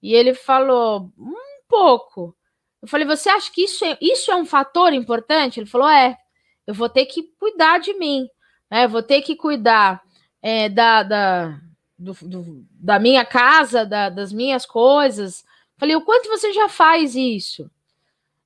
[0.00, 1.34] E ele falou: Um
[1.68, 2.32] pouco.
[2.80, 5.58] Eu falei: Você acha que isso é, isso é um fator importante?
[5.58, 6.16] Ele falou: É
[6.64, 8.28] eu vou ter que cuidar de mim,
[8.70, 8.84] né?
[8.84, 10.00] Eu vou ter que cuidar
[10.40, 11.60] é, da, da,
[11.98, 15.44] do, do, da minha casa, da, das minhas coisas.
[15.76, 17.70] Falei, o quanto você já faz isso?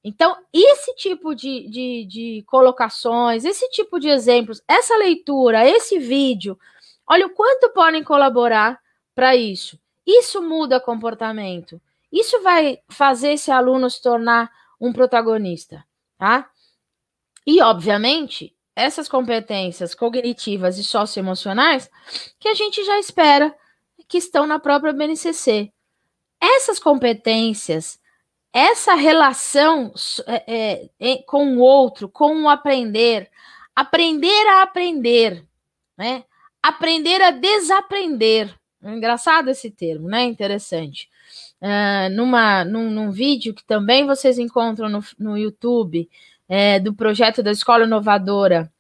[0.03, 6.59] Então, esse tipo de, de, de colocações, esse tipo de exemplos, essa leitura, esse vídeo,
[7.07, 8.81] olha o quanto podem colaborar
[9.15, 9.79] para isso.
[10.07, 11.81] Isso muda comportamento.
[12.13, 15.85] Isso vai fazer esse aluno se tornar um protagonista,
[16.19, 16.51] tá?
[17.47, 21.91] E, obviamente, essas competências cognitivas e socioemocionais
[22.39, 23.55] que a gente já espera
[24.09, 25.73] que estão na própria BNCC.
[26.41, 28.01] Essas competências,
[28.53, 29.93] essa relação
[30.27, 33.31] é, é, com o outro, com o aprender,
[33.75, 35.47] aprender a aprender,
[35.97, 36.25] né?
[36.63, 38.55] Aprender a desaprender.
[38.83, 40.25] Engraçado esse termo, né?
[40.25, 41.09] Interessante.
[41.61, 46.09] Uh, numa, num, num, vídeo que também vocês encontram no, no YouTube,
[46.49, 48.73] é, do projeto da Escola Inovadora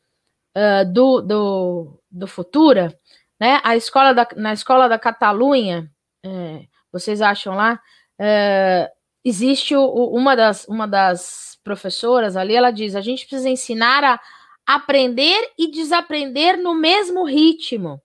[0.56, 2.98] uh, do, do, do Futura,
[3.38, 3.60] né?
[3.62, 5.90] A escola da, na Escola da Catalunha,
[6.24, 7.80] é, vocês acham lá,
[8.18, 8.90] é,
[9.24, 14.20] existe o, uma, das, uma das professoras ali, ela diz, a gente precisa ensinar a
[14.66, 18.00] aprender e desaprender no mesmo ritmo.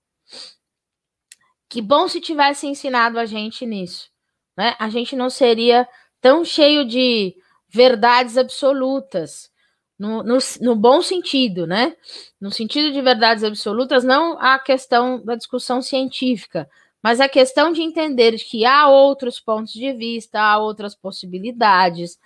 [1.70, 4.10] Que bom se tivesse ensinado a gente nisso,
[4.58, 4.76] né?
[4.80, 5.88] A gente não seria
[6.22, 7.36] tão cheio de
[7.70, 9.52] verdades absolutas,
[9.98, 11.96] no, no, no, bom sentido, né?
[12.40, 16.70] No sentido de verdades absolutas, não a questão da discussão científica,
[17.02, 22.20] mas a questão de entender que há outros pontos de vista, há outras possibilidades,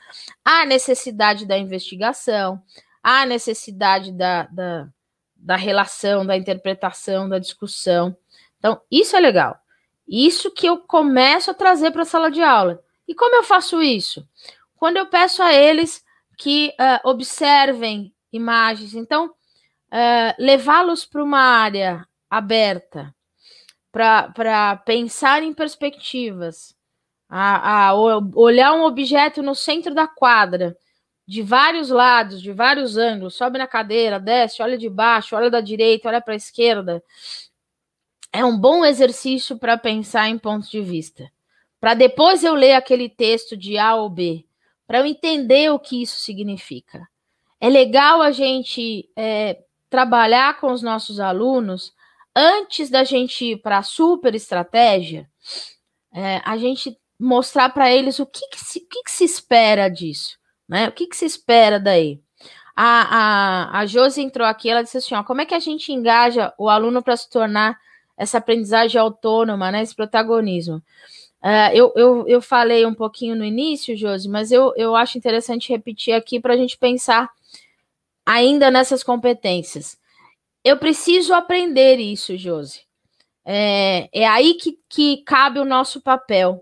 [0.43, 2.61] há necessidade da investigação,
[3.03, 4.87] há necessidade da, da,
[5.35, 8.15] da relação, da interpretação, da discussão.
[8.59, 9.57] Então, isso é legal.
[10.07, 12.83] Isso que eu começo a trazer para a sala de aula.
[13.07, 14.27] E como eu faço isso?
[14.75, 16.03] Quando eu peço a eles
[16.39, 18.95] que uh, observem imagens.
[18.95, 23.13] Então, uh, levá-los para uma área aberta,
[23.91, 26.73] para pensar em perspectivas,
[27.27, 30.77] a, a, olhar um objeto no centro da quadra,
[31.27, 35.61] de vários lados, de vários ângulos, sobe na cadeira, desce, olha de baixo, olha da
[35.61, 37.03] direita, olha para a esquerda.
[38.31, 41.31] É um bom exercício para pensar em pontos de vista.
[41.79, 44.45] Para depois eu ler aquele texto de A ou B
[44.89, 47.07] para eu entender o que isso significa.
[47.61, 51.93] É legal a gente é, trabalhar com os nossos alunos
[52.35, 55.29] antes da gente ir para a super estratégia,
[56.11, 60.39] é, a gente mostrar para eles o que, que, se, que, que, se espera disso,
[60.67, 60.87] né?
[60.87, 62.19] O que, que se espera daí?
[62.75, 65.91] A, a, a Josi entrou aqui, ela disse assim: ó, como é que a gente
[65.91, 67.77] engaja o aluno para se tornar
[68.19, 69.81] essa aprendizagem autônoma, né?
[69.81, 70.83] Esse protagonismo.
[71.41, 75.69] Uh, eu, eu, eu falei um pouquinho no início, Josi, mas eu, eu acho interessante
[75.69, 77.29] repetir aqui para a gente pensar
[78.25, 79.97] ainda nessas competências.
[80.65, 82.81] Eu preciso aprender isso, Josi.
[83.45, 86.61] É, é aí que, que cabe o nosso papel.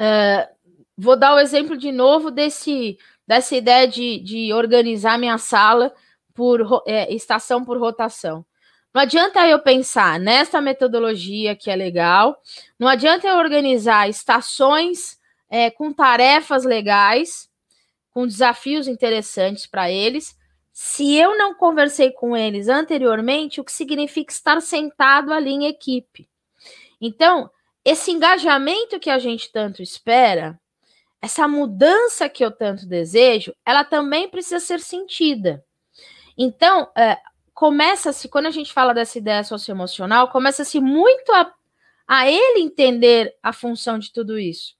[0.00, 0.52] Uh,
[0.98, 5.94] vou dar o exemplo de novo desse, dessa ideia de, de organizar minha sala
[6.34, 8.44] por é, estação por rotação.
[8.94, 12.40] Não adianta eu pensar nessa metodologia que é legal,
[12.78, 15.18] não adianta eu organizar estações
[15.50, 17.50] é, com tarefas legais,
[18.12, 20.38] com desafios interessantes para eles,
[20.72, 26.28] se eu não conversei com eles anteriormente, o que significa estar sentado ali em equipe.
[27.00, 27.50] Então,
[27.84, 30.58] esse engajamento que a gente tanto espera,
[31.20, 35.64] essa mudança que eu tanto desejo, ela também precisa ser sentida.
[36.36, 37.18] Então, é,
[37.54, 41.54] começa-se, quando a gente fala dessa ideia socioemocional, começa-se muito a,
[42.06, 44.74] a ele entender a função de tudo isso.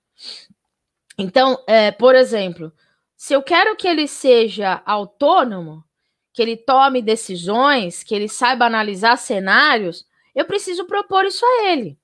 [1.17, 2.73] Então, é, por exemplo,
[3.17, 5.85] se eu quero que ele seja autônomo,
[6.33, 11.97] que ele tome decisões, que ele saiba analisar cenários, eu preciso propor isso a ele.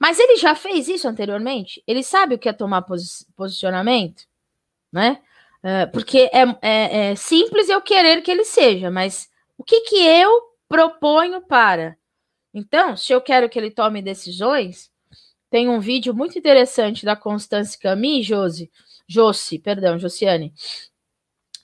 [0.00, 1.80] Mas ele já fez isso anteriormente?
[1.86, 4.24] Ele sabe o que é tomar posi posicionamento?
[4.92, 5.22] Né?
[5.62, 9.30] É, porque é, é, é simples eu querer que ele seja, mas
[9.62, 11.96] o que, que eu proponho para?
[12.52, 14.90] Então, se eu quero que ele tome decisões,
[15.48, 18.68] tem um vídeo muito interessante da Constance Camus, Josi,
[19.06, 20.52] Josi, perdão, Josiane.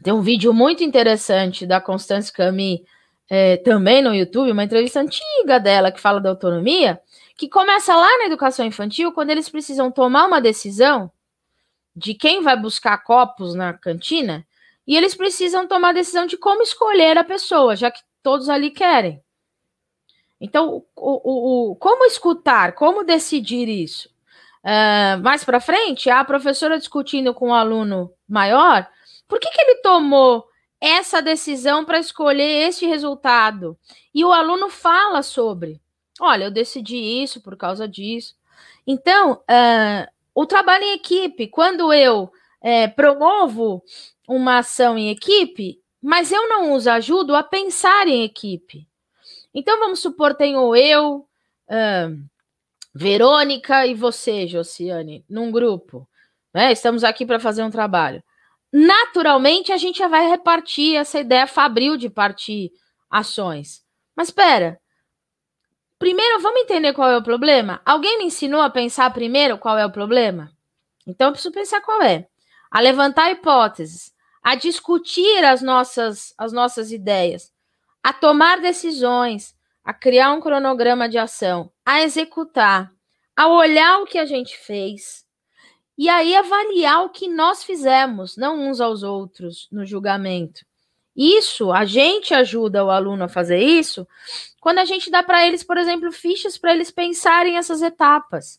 [0.01, 2.83] Tem um vídeo muito interessante da Constance Camus
[3.29, 7.01] é, também no YouTube, uma entrevista antiga dela que fala da autonomia,
[7.37, 11.11] que começa lá na educação infantil, quando eles precisam tomar uma decisão
[11.97, 14.47] de quem vai buscar copos na cantina,
[14.88, 18.70] e eles precisam tomar a decisão de como escolher a pessoa, já que todos ali
[18.70, 19.22] querem.
[20.41, 21.20] Então, o,
[21.66, 24.09] o, o como escutar, como decidir isso?
[24.64, 28.89] Uh, mais para frente, a professora discutindo com o um aluno maior,
[29.28, 30.49] por que, que ele tomou
[30.80, 33.78] essa decisão para escolher este resultado?
[34.14, 35.78] E o aluno fala sobre,
[36.18, 38.34] olha, eu decidi isso por causa disso.
[38.86, 42.32] Então, uh, o trabalho em equipe, quando eu
[42.62, 43.82] é, promovo
[44.29, 48.87] uma ação em equipe, mas eu não os ajudo a pensar em equipe.
[49.55, 51.26] Então, vamos supor, tenho eu,
[51.68, 52.29] uh,
[52.95, 56.07] Verônica e você, Josiane, num grupo.
[56.53, 56.72] Né?
[56.72, 58.22] Estamos aqui para fazer um trabalho.
[58.72, 62.70] Naturalmente, a gente já vai repartir essa ideia fabril de partir
[63.11, 63.83] ações.
[64.14, 64.79] Mas espera,
[65.99, 67.81] primeiro vamos entender qual é o problema?
[67.85, 70.53] Alguém me ensinou a pensar primeiro qual é o problema?
[71.07, 72.26] Então eu preciso pensar qual é.
[72.70, 74.12] A levantar hipóteses,
[74.49, 77.53] a discutir as nossas, as nossas ideias,
[78.03, 82.90] a tomar decisões, a criar um cronograma de ação, a executar,
[83.36, 85.26] a olhar o que a gente fez
[85.99, 90.64] e aí avaliar o que nós fizemos, não uns aos outros no julgamento.
[91.14, 94.09] Isso, a gente ajuda o aluno a fazer isso
[94.62, 98.59] quando a gente dá para eles, por exemplo, fichas para eles pensarem essas etapas,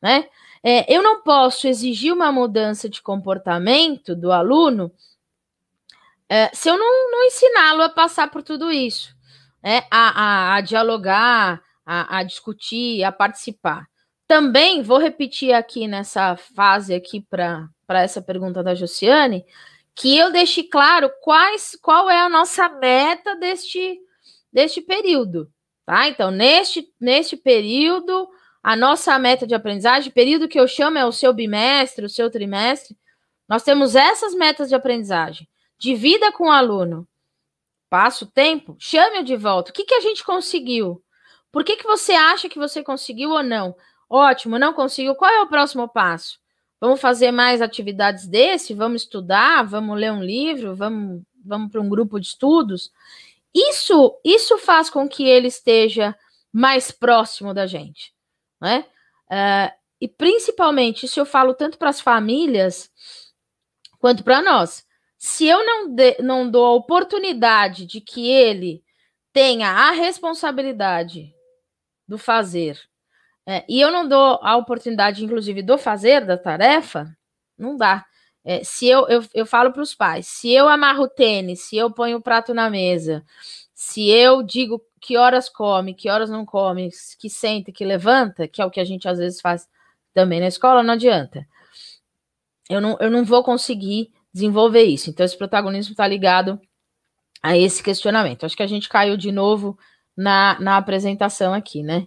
[0.00, 0.30] né?
[0.62, 4.90] É, eu não posso exigir uma mudança de comportamento do aluno
[6.28, 9.14] é, se eu não, não ensiná-lo a passar por tudo isso,
[9.62, 9.84] né?
[9.90, 13.86] a, a, a dialogar, a, a discutir, a participar.
[14.26, 19.44] Também vou repetir aqui nessa fase aqui para essa pergunta da Josiane,
[19.94, 23.98] que eu deixe claro quais, qual é a nossa meta deste,
[24.52, 25.50] deste período.
[25.86, 26.08] Tá?
[26.08, 28.28] Então, neste, neste período,
[28.60, 32.28] a nossa meta de aprendizagem, período que eu chamo é o seu bimestre, o seu
[32.28, 32.98] trimestre,
[33.48, 35.48] nós temos essas metas de aprendizagem.
[35.78, 37.06] Divida com o aluno.
[37.88, 39.70] Passa o tempo, chame-o de volta.
[39.70, 41.02] O que, que a gente conseguiu?
[41.52, 43.74] Por que, que você acha que você conseguiu ou não?
[44.08, 45.14] Ótimo, não conseguiu.
[45.14, 46.38] Qual é o próximo passo?
[46.80, 48.74] Vamos fazer mais atividades desse?
[48.74, 49.64] Vamos estudar?
[49.64, 50.74] Vamos ler um livro?
[50.74, 52.92] Vamos, vamos para um grupo de estudos?
[53.54, 56.14] Isso, isso faz com que ele esteja
[56.52, 58.12] mais próximo da gente,
[58.60, 58.84] né?
[59.30, 62.90] Uh, e principalmente, isso eu falo tanto para as famílias
[63.98, 64.86] quanto para nós.
[65.18, 68.82] Se eu não, de, não dou a oportunidade de que ele
[69.32, 71.34] tenha a responsabilidade
[72.06, 72.78] do fazer
[73.46, 77.16] é, e eu não dou a oportunidade, inclusive, do fazer da tarefa,
[77.56, 78.04] não dá.
[78.44, 81.76] É, se eu, eu, eu falo para os pais, se eu amarro o tênis, se
[81.76, 83.24] eu ponho o prato na mesa,
[83.72, 88.60] se eu digo que horas come, que horas não come, que senta, que levanta, que
[88.60, 89.68] é o que a gente às vezes faz
[90.12, 91.46] também na escola, não adianta.
[92.68, 95.08] Eu não, eu não vou conseguir desenvolver isso.
[95.08, 96.60] Então, esse protagonismo está ligado
[97.42, 98.44] a esse questionamento.
[98.44, 99.78] Acho que a gente caiu de novo
[100.14, 102.06] na, na apresentação aqui, né?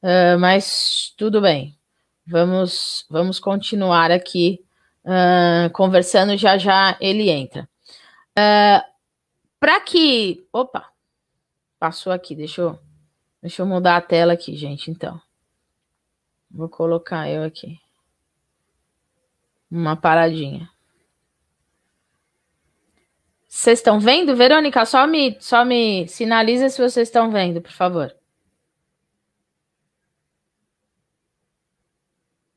[0.00, 1.76] Uh, mas tudo bem.
[2.24, 4.64] Vamos, vamos continuar aqui
[5.04, 6.36] uh, conversando.
[6.36, 7.68] Já já ele entra.
[8.38, 8.80] Uh,
[9.58, 10.46] Para que.
[10.52, 10.88] Opa!
[11.78, 12.36] Passou aqui.
[12.36, 12.78] Deixa eu,
[13.42, 14.92] deixa eu mudar a tela aqui, gente.
[14.92, 15.20] Então.
[16.48, 17.80] Vou colocar eu aqui.
[19.68, 20.70] Uma paradinha.
[23.54, 24.34] Vocês estão vendo?
[24.34, 28.12] Verônica, só me, só me sinaliza se vocês estão vendo, por favor.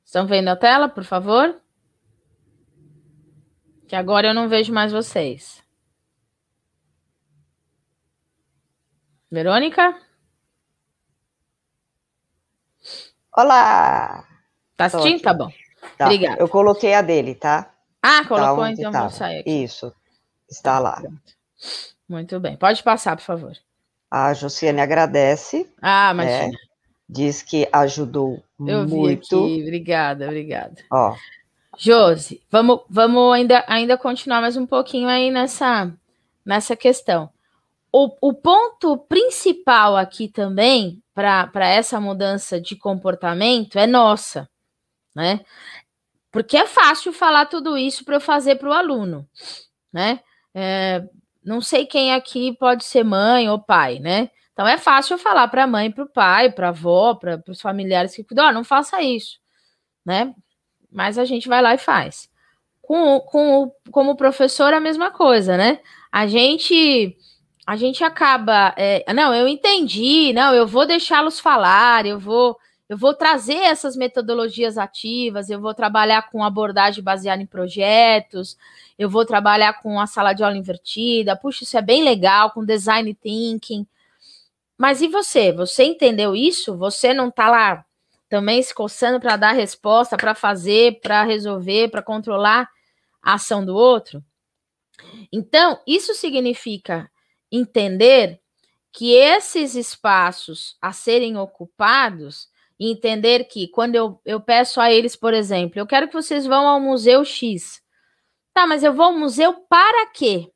[0.04, 1.62] Estão vendo a tela, por favor?
[3.88, 5.64] Que agora eu não vejo mais vocês.
[9.30, 10.02] Verônica?
[13.38, 14.28] Olá!
[14.76, 15.22] Tá assistindo?
[15.22, 15.52] Tá bom.
[15.96, 16.06] Tá.
[16.06, 16.42] Obrigada.
[16.42, 17.72] Eu coloquei a dele, tá?
[18.02, 19.64] Ah, colocou, tá então vou sair aqui.
[19.64, 19.94] Isso,
[20.50, 21.02] está lá.
[22.08, 22.56] Muito bem.
[22.56, 23.58] Pode passar, por favor.
[24.10, 25.70] A Josiane agradece.
[25.82, 26.48] Ah, imagina.
[26.48, 26.68] Né?
[27.08, 29.46] diz que ajudou Eu muito.
[29.46, 29.62] Vi aqui.
[29.64, 30.76] Obrigada, obrigada.
[30.92, 31.16] Ó.
[31.78, 35.94] Josi, vamos, vamos ainda, ainda continuar mais um pouquinho aí nessa,
[36.44, 37.30] nessa questão.
[37.92, 44.50] O, o ponto principal aqui também para essa mudança de comportamento é nossa,
[45.16, 45.40] né?
[46.32, 49.28] Porque é fácil falar tudo isso para eu fazer para o aluno,
[49.92, 50.20] né?
[50.60, 51.04] É,
[51.46, 54.32] não sei quem aqui pode ser mãe ou pai, né?
[54.54, 57.62] Então é fácil falar para a mãe, para o pai, para a avó, para os
[57.62, 59.38] familiares que cuidam, oh, não faça isso,
[60.04, 60.34] né?
[60.92, 62.28] Mas a gente vai lá e faz.
[62.82, 65.80] Com, com como professor a mesma coisa, né?
[66.12, 67.16] A gente
[67.68, 72.58] a gente acaba, é, não, eu entendi, não, eu vou deixá-los falar, eu vou
[72.90, 78.58] eu vou trazer essas metodologias ativas, eu vou trabalhar com abordagem baseada em projetos,
[78.98, 82.66] eu vou trabalhar com a sala de aula invertida, puxa, isso é bem legal, com
[82.66, 83.86] design thinking.
[84.78, 85.52] Mas e você?
[85.52, 86.78] Você entendeu isso?
[86.78, 87.86] Você não está lá
[88.30, 92.70] também se coçando para dar resposta, para fazer, para resolver, para controlar
[93.22, 94.24] a ação do outro?
[95.32, 97.10] Então, isso significa
[97.52, 98.40] entender
[98.92, 105.16] que esses espaços a serem ocupados, e entender que quando eu, eu peço a eles,
[105.16, 107.82] por exemplo, eu quero que vocês vão ao Museu X.
[108.58, 110.52] Tá, mas eu vou ao museu para quê?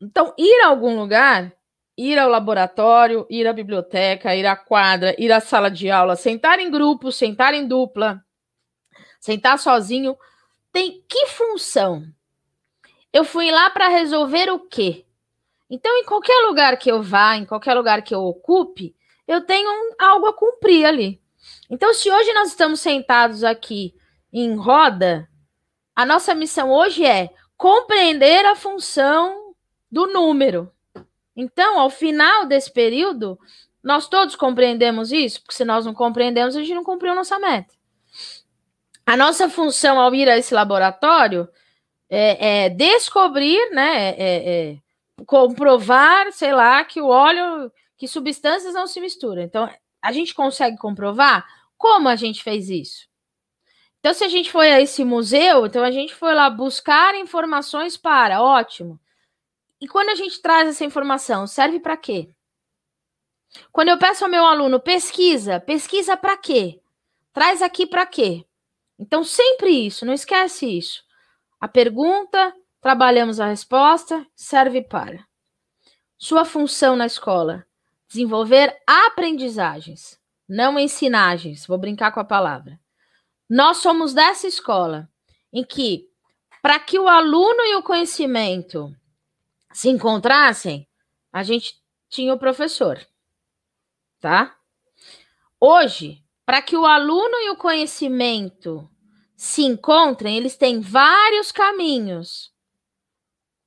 [0.00, 1.52] Então, ir a algum lugar
[1.96, 6.60] ir ao laboratório, ir à biblioteca, ir à quadra, ir à sala de aula, sentar
[6.60, 8.24] em grupo, sentar em dupla,
[9.18, 10.16] sentar sozinho,
[10.70, 12.04] tem que função?
[13.12, 15.04] Eu fui lá para resolver o quê?
[15.68, 18.94] Então, em qualquer lugar que eu vá, em qualquer lugar que eu ocupe,
[19.26, 21.20] eu tenho algo a cumprir ali.
[21.68, 23.96] Então, se hoje nós estamos sentados aqui
[24.32, 25.28] em roda,
[25.94, 29.54] a nossa missão hoje é compreender a função
[29.90, 30.72] do número.
[31.36, 33.38] Então, ao final desse período,
[33.82, 37.74] nós todos compreendemos isso, porque se nós não compreendemos, a gente não cumpriu nossa meta.
[39.04, 41.48] A nossa função ao ir a esse laboratório
[42.08, 44.76] é, é descobrir, né, é, é,
[45.26, 49.42] comprovar, sei lá, que o óleo, que substâncias não se misturam.
[49.42, 49.68] Então,
[50.00, 53.11] a gente consegue comprovar como a gente fez isso.
[54.02, 57.96] Então, se a gente foi a esse museu, então a gente foi lá buscar informações
[57.96, 58.98] para, ótimo.
[59.80, 62.28] E quando a gente traz essa informação, serve para quê?
[63.70, 66.80] Quando eu peço ao meu aluno pesquisa, pesquisa para quê?
[67.32, 68.44] Traz aqui para quê?
[68.98, 71.04] Então, sempre isso, não esquece isso.
[71.60, 75.24] A pergunta, trabalhamos a resposta, serve para.
[76.18, 77.64] Sua função na escola:
[78.08, 81.64] desenvolver aprendizagens, não ensinagens.
[81.68, 82.81] Vou brincar com a palavra.
[83.54, 85.10] Nós somos dessa escola
[85.52, 86.08] em que,
[86.62, 88.96] para que o aluno e o conhecimento
[89.70, 90.88] se encontrassem,
[91.30, 91.78] a gente
[92.08, 93.06] tinha o professor,
[94.18, 94.58] tá?
[95.60, 98.90] Hoje, para que o aluno e o conhecimento
[99.36, 102.50] se encontrem, eles têm vários caminhos.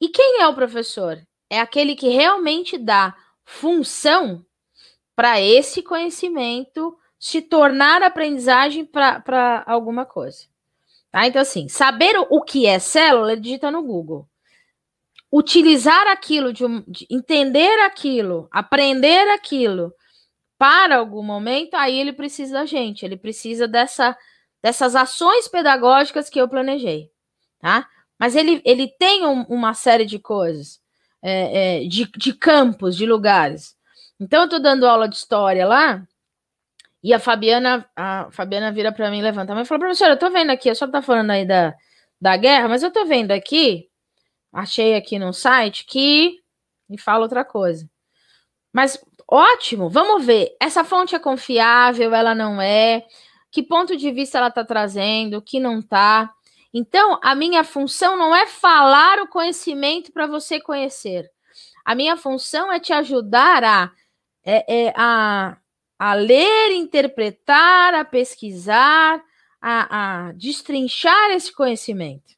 [0.02, 1.22] E quem é o professor?
[1.48, 4.44] É aquele que realmente dá função
[5.16, 10.46] para esse conhecimento se tornar aprendizagem para alguma coisa.
[11.12, 11.26] Tá?
[11.28, 14.28] Então, assim, saber o que é célula, digita no Google.
[15.32, 19.94] Utilizar aquilo, de, de entender aquilo, aprender aquilo
[20.58, 24.18] para algum momento, aí ele precisa da gente, ele precisa dessa,
[24.62, 27.10] dessas ações pedagógicas que eu planejei,
[27.60, 27.88] tá?
[28.18, 30.80] Mas ele, ele tem um, uma série de coisas,
[31.22, 33.76] é, é, de, de campos, de lugares.
[34.20, 36.06] Então, eu estou dando aula de história lá,
[37.06, 40.30] e a Fabiana, a Fabiana vira para mim, levanta a mão fala, professora, eu tô
[40.30, 41.74] vendo aqui, a senhora tá falando aí da,
[42.20, 43.88] da guerra, mas eu tô vendo aqui,
[44.52, 46.40] achei aqui no site que
[46.90, 47.90] me fala outra coisa.
[48.74, 50.56] Mas Ótimo, vamos ver.
[50.62, 53.04] Essa fonte é confiável, ela não é?
[53.52, 56.32] Que ponto de vista ela está trazendo, que não está?
[56.74, 61.30] Então, a minha função não é falar o conhecimento para você conhecer.
[61.84, 63.92] A minha função é te ajudar a,
[64.44, 65.58] é, é, a,
[65.98, 69.24] a ler, interpretar, a pesquisar,
[69.62, 72.36] a, a destrinchar esse conhecimento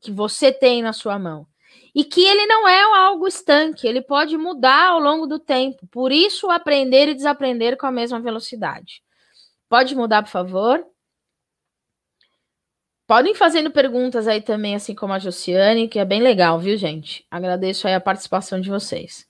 [0.00, 1.46] que você tem na sua mão
[1.94, 5.86] e que ele não é algo estanque, ele pode mudar ao longo do tempo.
[5.88, 9.02] Por isso, aprender e desaprender com a mesma velocidade.
[9.68, 10.86] Pode mudar, por favor?
[13.06, 17.26] Podem fazendo perguntas aí também, assim como a Josiane, que é bem legal, viu, gente?
[17.30, 19.28] Agradeço aí a participação de vocês.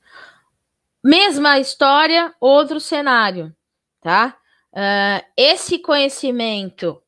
[1.03, 3.53] Mesma história, outro cenário,
[4.03, 4.37] tá?
[4.73, 7.03] Uh, esse conhecimento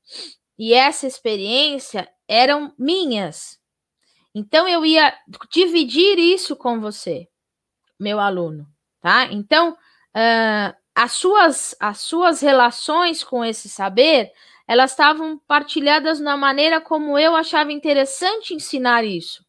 [0.58, 3.58] e essa experiência eram minhas,
[4.34, 5.14] então eu ia
[5.50, 7.28] dividir isso com você,
[7.98, 8.66] meu aluno,
[9.00, 9.26] tá?
[9.26, 14.32] Então uh, as suas as suas relações com esse saber
[14.66, 19.44] elas estavam partilhadas na maneira como eu achava interessante ensinar isso.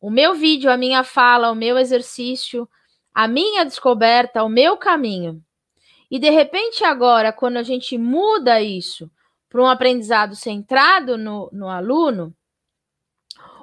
[0.00, 2.68] O meu vídeo, a minha fala, o meu exercício,
[3.12, 5.44] a minha descoberta, o meu caminho.
[6.10, 9.10] E de repente, agora, quando a gente muda isso
[9.48, 12.34] para um aprendizado centrado no, no aluno,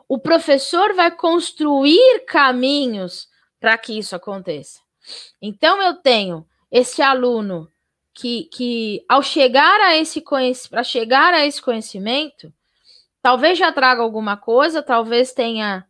[0.08, 3.28] o professor vai construir caminhos
[3.60, 4.80] para que isso aconteça.
[5.42, 7.70] Então, eu tenho esse aluno
[8.14, 10.24] que, que ao chegar a esse
[10.70, 12.52] para chegar a esse conhecimento,
[13.22, 15.86] talvez já traga alguma coisa, talvez tenha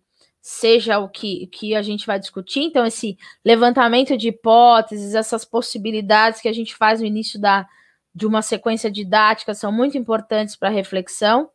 [0.49, 2.61] seja o que, que a gente vai discutir.
[2.61, 7.67] Então, esse levantamento de hipóteses, essas possibilidades que a gente faz no início da,
[8.15, 11.49] de uma sequência didática são muito importantes para reflexão.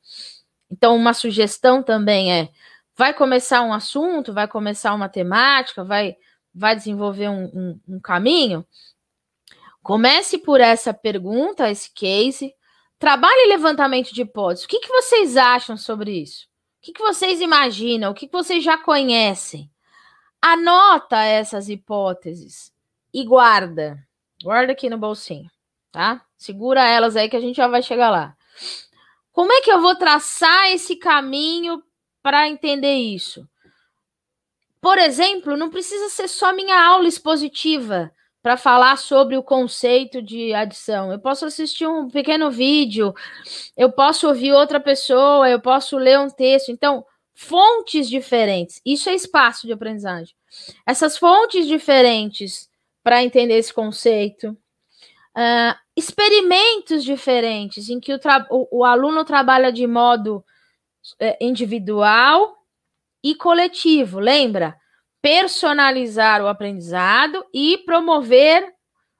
[0.71, 2.51] Então, uma sugestão também é:
[2.95, 6.15] vai começar um assunto, vai começar uma temática, vai,
[6.55, 8.63] vai desenvolver um, um, um caminho.
[9.83, 12.55] Comece por essa pergunta, esse case.
[12.99, 14.67] Trabalhe levantamento de hipóteses.
[14.67, 16.52] O que, que vocês acham sobre isso?
[16.83, 18.11] O que, que vocês imaginam?
[18.11, 19.71] O que, que vocês já conhecem?
[20.41, 22.73] Anota essas hipóteses
[23.15, 24.05] e guarda.
[24.43, 25.49] Guarda aqui no bolsinho,
[25.93, 26.27] tá?
[26.37, 28.37] Segura elas aí que a gente já vai chegar lá.
[29.31, 31.81] Como é que eu vou traçar esse caminho
[32.21, 33.49] para entender isso?
[34.81, 38.13] Por exemplo, não precisa ser só minha aula expositiva
[38.43, 41.13] para falar sobre o conceito de adição.
[41.13, 43.15] Eu posso assistir um pequeno vídeo,
[43.77, 46.71] eu posso ouvir outra pessoa, eu posso ler um texto.
[46.71, 48.81] Então, fontes diferentes.
[48.85, 50.35] Isso é espaço de aprendizagem.
[50.85, 52.69] Essas fontes diferentes
[53.03, 54.51] para entender esse conceito,
[55.37, 58.19] uh, experimentos diferentes em que o,
[58.51, 60.45] o, o aluno trabalha de modo
[61.19, 62.57] é, individual
[63.23, 64.19] e coletivo.
[64.19, 64.77] Lembra?
[65.23, 68.75] Personalizar o aprendizado e promover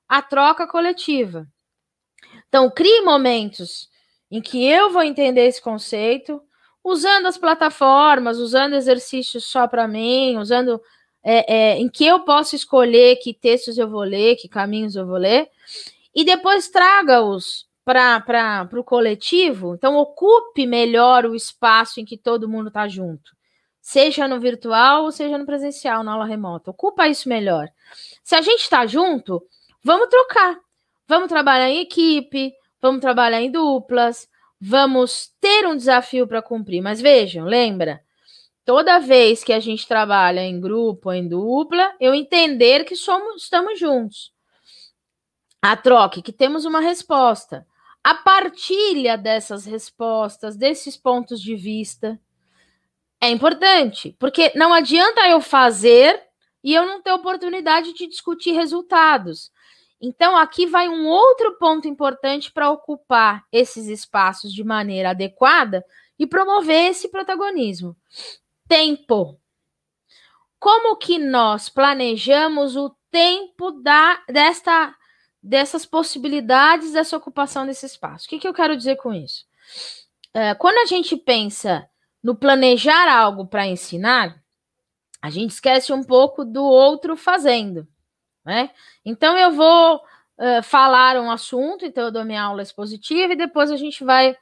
[0.09, 1.47] a troca coletiva.
[2.49, 3.89] Então, crie momentos
[4.31, 6.43] em que eu vou entender esse conceito,
[6.85, 10.81] usando as plataformas, usando exercícios só para mim, usando
[11.23, 15.07] é, é, em que eu posso escolher que textos eu vou ler, que caminhos eu
[15.07, 15.49] vou ler,
[16.15, 19.75] e depois traga-os para o coletivo.
[19.75, 23.33] Então, ocupe melhor o espaço em que todo mundo está junto,
[23.83, 26.71] seja no virtual ou seja no presencial, na aula remota.
[26.71, 27.69] Ocupa isso melhor.
[28.23, 29.45] Se a gente está junto,
[29.83, 30.57] vamos trocar.
[31.09, 34.29] Vamos trabalhar em equipe, vamos trabalhar em duplas,
[34.59, 36.81] vamos ter um desafio para cumprir.
[36.81, 38.01] Mas vejam, lembra?
[38.65, 43.43] Toda vez que a gente trabalha em grupo ou em dupla, eu entender que somos,
[43.43, 44.33] estamos juntos.
[45.61, 47.67] A troca, que temos uma resposta.
[48.05, 52.21] A partilha dessas respostas, desses pontos de vista,
[53.23, 56.21] é importante, porque não adianta eu fazer
[56.63, 59.53] e eu não ter oportunidade de discutir resultados.
[60.01, 65.85] Então, aqui vai um outro ponto importante para ocupar esses espaços de maneira adequada
[66.19, 67.97] e promover esse protagonismo.
[68.67, 69.39] Tempo.
[70.59, 74.93] Como que nós planejamos o tempo da, desta,
[75.41, 78.27] dessas possibilidades dessa ocupação desse espaço?
[78.27, 79.45] O que, que eu quero dizer com isso?
[80.35, 81.89] É, quando a gente pensa
[82.23, 84.41] no planejar algo para ensinar,
[85.21, 87.87] a gente esquece um pouco do outro fazendo
[88.45, 88.71] né?
[89.05, 93.71] Então eu vou uh, falar um assunto, então eu dou minha aula expositiva e depois
[93.71, 94.37] a gente vai.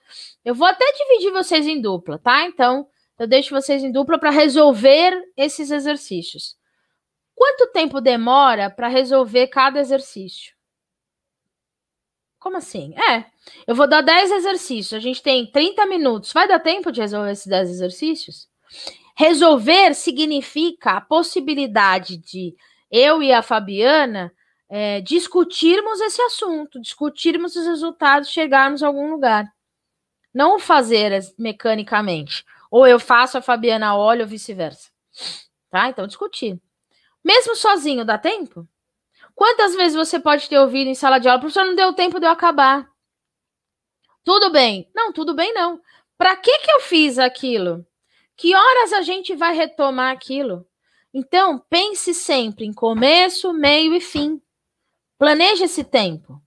[0.45, 2.45] Eu vou até dividir vocês em dupla, tá?
[2.47, 6.57] Então eu deixo vocês em dupla para resolver esses exercícios.
[7.35, 10.55] Quanto tempo demora para resolver cada exercício?
[12.41, 12.95] Como assim?
[12.99, 13.27] É,
[13.67, 16.33] eu vou dar 10 exercícios, a gente tem 30 minutos.
[16.33, 18.49] Vai dar tempo de resolver esses 10 exercícios?
[19.15, 22.57] Resolver significa a possibilidade de
[22.91, 24.33] eu e a Fabiana
[24.71, 29.45] é, discutirmos esse assunto, discutirmos os resultados, chegarmos a algum lugar.
[30.33, 32.45] Não fazer mecanicamente.
[32.71, 34.89] Ou eu faço, a Fabiana olha, ou vice-versa.
[35.69, 35.91] Tá?
[35.91, 36.59] Então, discutir.
[37.23, 38.67] Mesmo sozinho, dá tempo?
[39.41, 42.27] Quantas vezes você pode ter ouvido em sala de aula, professor, não deu tempo de
[42.27, 42.87] eu acabar?
[44.23, 44.91] Tudo bem.
[44.95, 45.81] Não, tudo bem não.
[46.19, 47.83] Para que que eu fiz aquilo?
[48.37, 50.67] Que horas a gente vai retomar aquilo?
[51.15, 54.43] Então, pense sempre em começo, meio e fim.
[55.19, 56.39] Planeje esse tempo.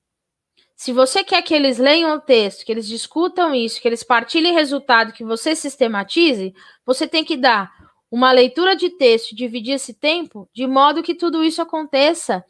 [0.76, 4.54] Se você quer que eles leiam o texto, que eles discutam isso, que eles partilhem
[4.54, 6.54] resultado, que você sistematize,
[6.86, 7.72] você tem que dar
[8.12, 12.46] uma leitura de texto, dividir esse tempo, de modo que tudo isso aconteça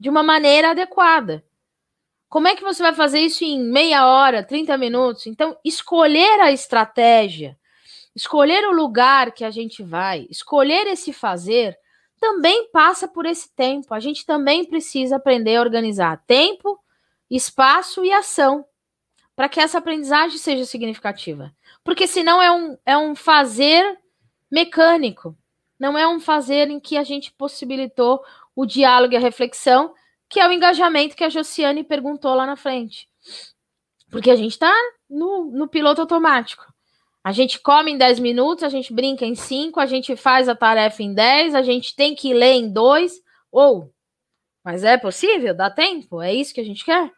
[0.00, 1.44] de uma maneira adequada.
[2.28, 5.26] Como é que você vai fazer isso em meia hora, 30 minutos?
[5.26, 7.56] Então, escolher a estratégia
[8.14, 11.78] escolher o lugar que a gente vai, escolher esse fazer,
[12.18, 13.94] também passa por esse tempo.
[13.94, 16.78] A gente também precisa aprender a organizar tempo,
[17.30, 18.64] espaço e ação
[19.34, 21.54] para que essa aprendizagem seja significativa.
[21.82, 23.98] Porque senão é um, é um fazer
[24.50, 25.34] mecânico,
[25.78, 28.22] não é um fazer em que a gente possibilitou
[28.54, 29.94] o diálogo e a reflexão,
[30.28, 33.08] que é o engajamento que a Josiane perguntou lá na frente.
[34.10, 34.72] Porque a gente está
[35.08, 36.64] no, no piloto automático.
[37.22, 40.54] A gente come em 10 minutos, a gente brinca em 5, a gente faz a
[40.54, 43.12] tarefa em 10, a gente tem que ler em 2,
[43.52, 43.92] ou.
[44.64, 45.54] Mas é possível?
[45.54, 46.22] Dá tempo?
[46.22, 47.10] É isso que a gente quer?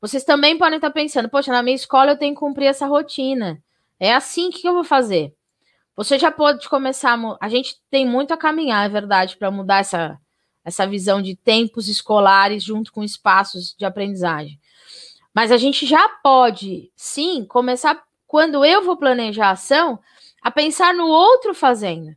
[0.00, 3.62] Vocês também podem estar pensando, poxa, na minha escola eu tenho que cumprir essa rotina.
[3.98, 5.34] É assim que eu vou fazer.
[5.96, 7.14] Você já pode começar.
[7.14, 10.18] A, a gente tem muito a caminhar, é verdade, para mudar essa,
[10.68, 14.58] essa visão de tempos escolares junto com espaços de aprendizagem.
[15.34, 19.98] Mas a gente já pode, sim, começar quando eu vou planejar a ação,
[20.42, 22.14] a pensar no outro fazendo.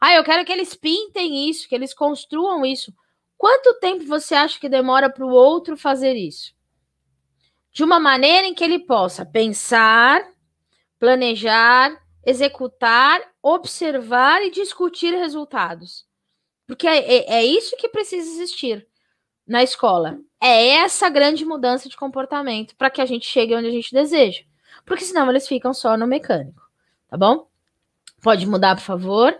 [0.00, 2.92] Ah, eu quero que eles pintem isso, que eles construam isso.
[3.36, 6.54] Quanto tempo você acha que demora para o outro fazer isso?
[7.72, 10.22] De uma maneira em que ele possa pensar,
[10.98, 16.04] planejar, executar, observar e discutir resultados.
[16.70, 18.86] Porque é, é, é isso que precisa existir
[19.46, 20.18] na escola.
[20.40, 24.42] É essa grande mudança de comportamento para que a gente chegue onde a gente deseja
[24.84, 26.62] porque senão eles ficam só no mecânico,
[27.08, 27.48] tá bom?
[28.22, 29.38] Pode mudar, por favor.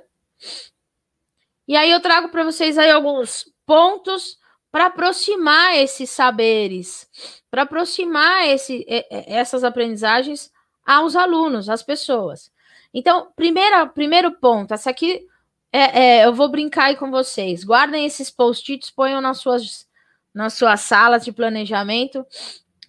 [1.66, 4.38] E aí eu trago para vocês aí alguns pontos
[4.70, 7.08] para aproximar esses saberes,
[7.50, 10.52] para aproximar esse, essas aprendizagens
[10.86, 12.52] aos alunos, às pessoas.
[12.94, 15.26] Então, primeira, primeiro ponto, essa aqui
[15.72, 17.64] é, é, eu vou brincar aí com vocês.
[17.64, 19.88] Guardem esses post-its, ponham nas suas,
[20.34, 22.26] na sua sala de planejamento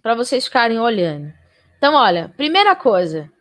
[0.01, 1.31] para vocês ficarem olhando.
[1.77, 3.31] Então, olha, primeira coisa,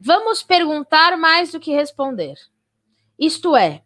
[0.00, 2.34] vamos perguntar mais do que responder.
[3.18, 3.82] Isto é,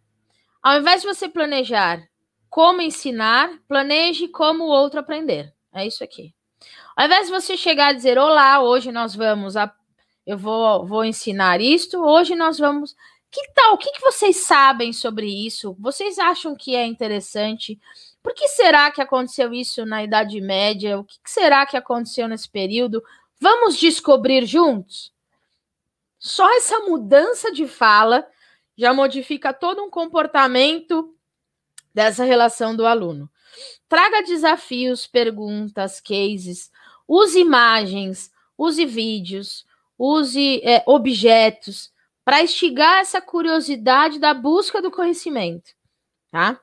[0.63, 2.03] ao invés de você planejar
[2.49, 5.53] como ensinar, planeje como o outro aprender.
[5.75, 6.35] É isso aqui.
[6.97, 9.71] Ao invés de você chegar e dizer, olá, hoje nós vamos, a...
[10.27, 12.97] eu vou, vou ensinar isto, hoje nós vamos.
[13.37, 13.75] Que tal?
[13.75, 15.77] O que, que vocês sabem sobre isso?
[15.79, 17.79] Vocês acham que é interessante?
[18.23, 20.99] Por que será que aconteceu isso na Idade Média?
[20.99, 23.05] O que, que será que aconteceu nesse período?
[23.39, 25.13] Vamos descobrir juntos?
[26.19, 28.27] Só essa mudança de fala
[28.75, 31.15] já modifica todo um comportamento
[31.93, 33.31] dessa relação do aluno.
[33.87, 36.71] Traga desafios, perguntas, cases,
[37.07, 39.67] use imagens, use vídeos,
[39.99, 41.95] use é, objetos
[42.27, 45.71] para instigar essa curiosidade da busca do conhecimento,
[46.33, 46.59] tá?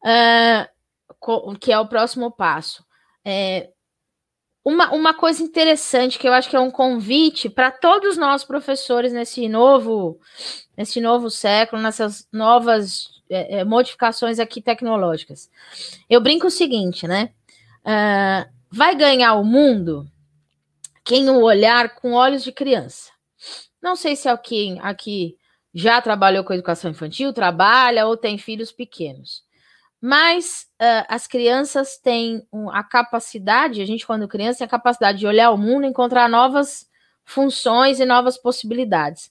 [0.00, 2.86] Uh, que é o próximo passo.
[3.24, 3.70] É,
[4.64, 9.12] uma, uma coisa interessante que eu acho que é um convite para todos nós professores
[9.12, 10.20] nesse novo,
[10.76, 15.50] nesse novo século, nessas novas é, é, modificações aqui tecnológicas.
[16.08, 17.32] Eu brinco o seguinte, né?
[17.80, 20.08] Uh, vai ganhar o mundo
[21.04, 23.13] quem o olhar com olhos de criança.
[23.84, 25.36] Não sei se alguém aqui
[25.74, 29.44] já trabalhou com educação infantil, trabalha ou tem filhos pequenos.
[30.00, 35.26] Mas uh, as crianças têm a capacidade, a gente, quando criança, tem a capacidade de
[35.26, 36.88] olhar o mundo, encontrar novas
[37.26, 39.30] funções e novas possibilidades.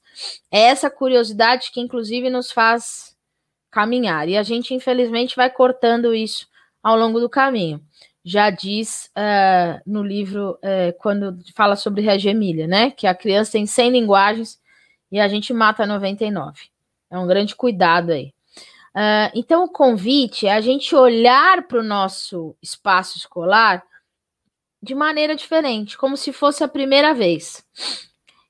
[0.52, 3.18] É essa curiosidade que, inclusive, nos faz
[3.72, 4.30] caminhar.
[4.30, 6.48] E a gente, infelizmente, vai cortando isso
[6.84, 7.84] ao longo do caminho.
[8.24, 12.92] Já diz uh, no livro, uh, quando fala sobre Reggio Emília, né?
[12.92, 14.60] Que a criança tem 100 linguagens
[15.12, 16.62] e a gente mata 99.
[17.12, 18.34] É um grande cuidado aí.
[18.96, 23.84] Uh, então, o convite é a gente olhar para o nosso espaço escolar
[24.82, 27.66] de maneira diferente, como se fosse a primeira vez.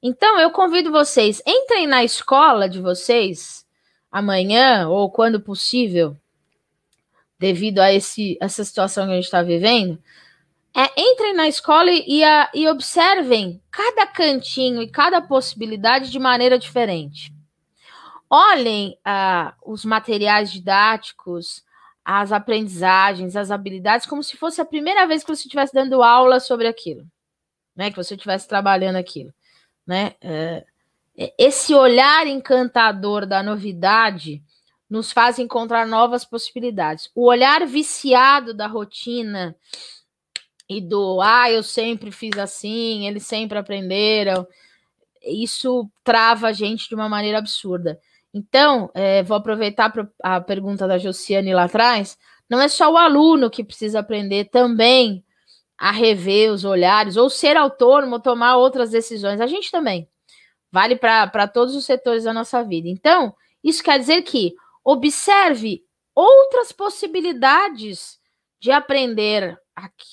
[0.02, 3.66] Então, eu convido vocês, entrem na escola de vocês,
[4.12, 6.18] amanhã ou quando possível,
[7.40, 10.02] devido a esse, essa situação que a gente está vivendo,
[10.76, 16.58] é, entrem na escola e, a, e observem cada cantinho e cada possibilidade de maneira
[16.58, 17.32] diferente.
[18.30, 21.64] Olhem ah, os materiais didáticos,
[22.04, 26.40] as aprendizagens, as habilidades, como se fosse a primeira vez que você estivesse dando aula
[26.40, 27.06] sobre aquilo,
[27.76, 27.92] né?
[27.92, 29.32] Que você estivesse trabalhando aquilo,
[29.86, 30.16] né?
[30.20, 30.66] É,
[31.38, 34.42] esse olhar encantador da novidade
[34.94, 37.10] nos faz encontrar novas possibilidades.
[37.16, 39.56] O olhar viciado da rotina
[40.70, 44.48] e do ah, eu sempre fiz assim, eles sempre aprenderam,
[45.24, 48.00] isso trava a gente de uma maneira absurda.
[48.32, 49.92] Então, é, vou aproveitar
[50.22, 52.16] a pergunta da Josiane lá atrás.
[52.48, 55.26] Não é só o aluno que precisa aprender também
[55.76, 59.42] a rever os olhares, ou ser autônomo, tomar outras decisões.
[59.42, 60.08] A gente também.
[60.72, 62.88] Vale para todos os setores da nossa vida.
[62.88, 63.34] Então,
[63.64, 64.54] isso quer dizer que
[64.84, 65.84] observe
[66.16, 68.20] outras possibilidades
[68.60, 69.60] de aprender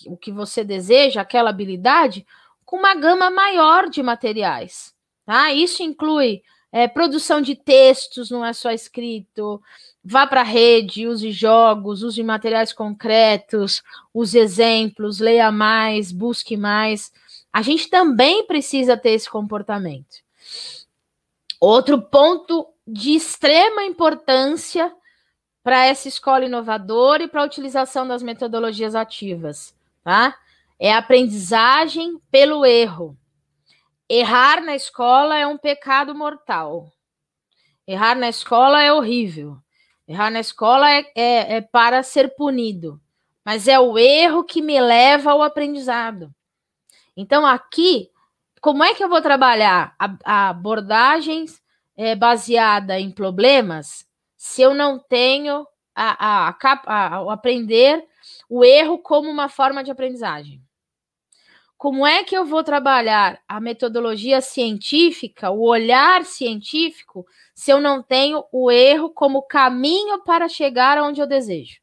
[0.07, 2.27] o que você deseja, aquela habilidade,
[2.64, 4.95] com uma gama maior de materiais.
[5.27, 5.53] Tá?
[5.53, 6.43] Isso inclui
[6.73, 9.61] é, produção de textos, não é só escrito.
[10.03, 13.83] Vá para a rede, use jogos, use materiais concretos,
[14.14, 17.12] use exemplos, leia mais, busque mais.
[17.53, 20.16] A gente também precisa ter esse comportamento.
[21.61, 24.93] Outro ponto de extrema importância
[25.62, 30.37] para essa escola inovadora e para a utilização das metodologias ativas, tá?
[30.78, 33.16] É aprendizagem pelo erro.
[34.09, 36.91] Errar na escola é um pecado mortal.
[37.87, 39.59] Errar na escola é horrível.
[40.09, 43.01] Errar na escola é, é, é para ser punido.
[43.45, 46.35] Mas é o erro que me leva ao aprendizado.
[47.16, 48.11] Então, aqui,
[48.61, 51.59] como é que eu vou trabalhar a, a abordagens
[52.01, 58.03] é, baseada em problemas se eu não tenho a, a, a, a aprender
[58.48, 60.62] o erro como uma forma de aprendizagem?
[61.76, 68.03] Como é que eu vou trabalhar a metodologia científica, o olhar científico, se eu não
[68.03, 71.82] tenho o erro como caminho para chegar aonde eu desejo?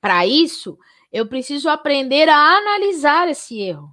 [0.00, 0.78] Para isso,
[1.12, 3.90] eu preciso aprender a analisar esse erro.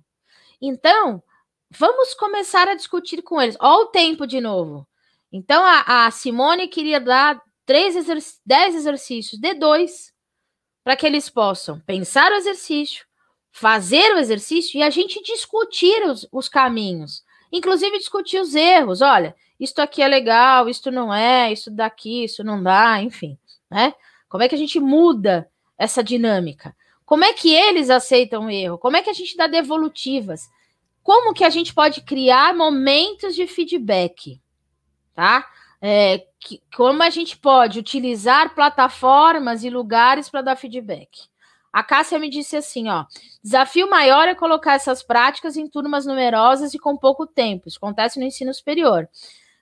[0.62, 1.24] Então,
[1.72, 3.56] Vamos começar a discutir com eles.
[3.60, 4.88] Olha o tempo de novo.
[5.32, 10.12] Então, a, a Simone queria dar três exerc 10 exercícios de dois
[10.84, 13.06] para que eles possam pensar o exercício,
[13.52, 17.24] fazer o exercício e a gente discutir os, os caminhos.
[17.52, 19.02] Inclusive discutir os erros.
[19.02, 23.38] Olha, isto aqui é legal, isto não é, isso daqui, isso não dá, enfim,
[23.70, 23.94] né?
[24.28, 26.76] Como é que a gente muda essa dinâmica?
[27.06, 28.78] Como é que eles aceitam o erro?
[28.78, 30.48] Como é que a gente dá devolutivas?
[31.04, 34.40] Como que a gente pode criar momentos de feedback?
[35.20, 35.46] Tá?
[35.82, 41.28] É, que, como a gente pode utilizar plataformas e lugares para dar feedback?
[41.74, 43.04] A Cássia me disse assim, ó,
[43.44, 47.68] desafio maior é colocar essas práticas em turmas numerosas e com pouco tempo.
[47.68, 49.10] Isso acontece no ensino superior.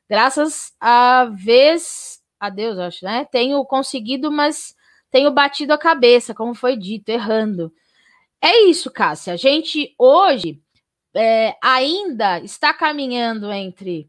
[0.07, 3.25] Graças a vez, a Deus, acho, né?
[3.25, 4.75] Tenho conseguido, mas
[5.09, 7.73] tenho batido a cabeça, como foi dito, errando.
[8.39, 9.33] É isso, Cássia.
[9.33, 10.61] A gente hoje
[11.15, 14.07] é, ainda está caminhando entre.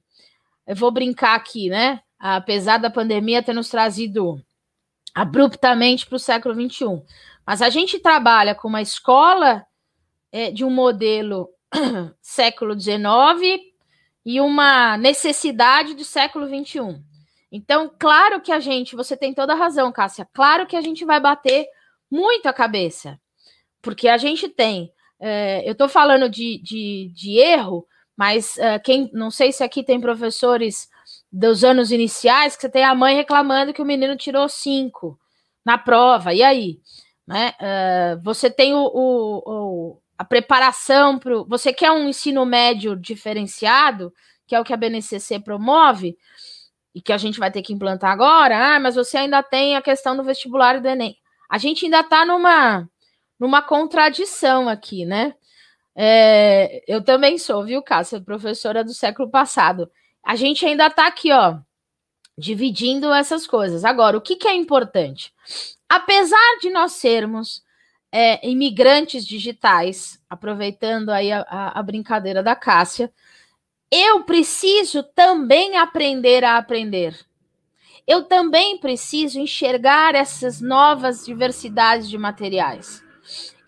[0.68, 2.00] Eu vou brincar aqui, né?
[2.18, 4.40] Apesar da pandemia ter nos trazido
[5.14, 7.02] abruptamente para o século XXI.
[7.46, 9.66] Mas a gente trabalha com uma escola
[10.30, 11.48] é, de um modelo
[12.20, 13.64] século XIX
[14.24, 17.02] e uma necessidade do século XXI.
[17.50, 21.04] Então, claro que a gente, você tem toda a razão, Cássia, claro que a gente
[21.06, 21.66] vai bater
[22.10, 23.18] muito a cabeça,
[23.80, 27.86] porque a gente tem, é, eu estou falando de, de, de, erro,
[28.18, 30.90] mas é, quem, não sei se aqui tem professores
[31.30, 35.16] dos anos iniciais, que você tem a mãe reclamando que o menino tirou cinco
[35.64, 36.80] na prova, e aí?
[37.24, 37.52] Né?
[37.60, 44.12] É, você tem o, o, o a preparação para você quer um ensino médio diferenciado,
[44.48, 46.18] que é o que a BNCC promove,
[46.92, 49.82] e que a gente vai ter que implantar agora, ah, mas você ainda tem a
[49.82, 51.16] questão do vestibular do Enem.
[51.48, 52.88] A gente ainda está numa,
[53.38, 55.36] numa contradição aqui, né?
[56.00, 59.90] É, eu também sou, viu, Cássia, professora do século passado.
[60.24, 61.58] A gente ainda está aqui, ó,
[62.38, 63.84] dividindo essas coisas.
[63.84, 65.34] Agora, o que, que é importante?
[65.88, 67.64] Apesar de nós sermos
[68.12, 73.12] é, imigrantes digitais, aproveitando aí a, a, a brincadeira da Cássia,
[73.90, 77.18] eu preciso também aprender a aprender.
[78.06, 83.02] Eu também preciso enxergar essas novas diversidades de materiais.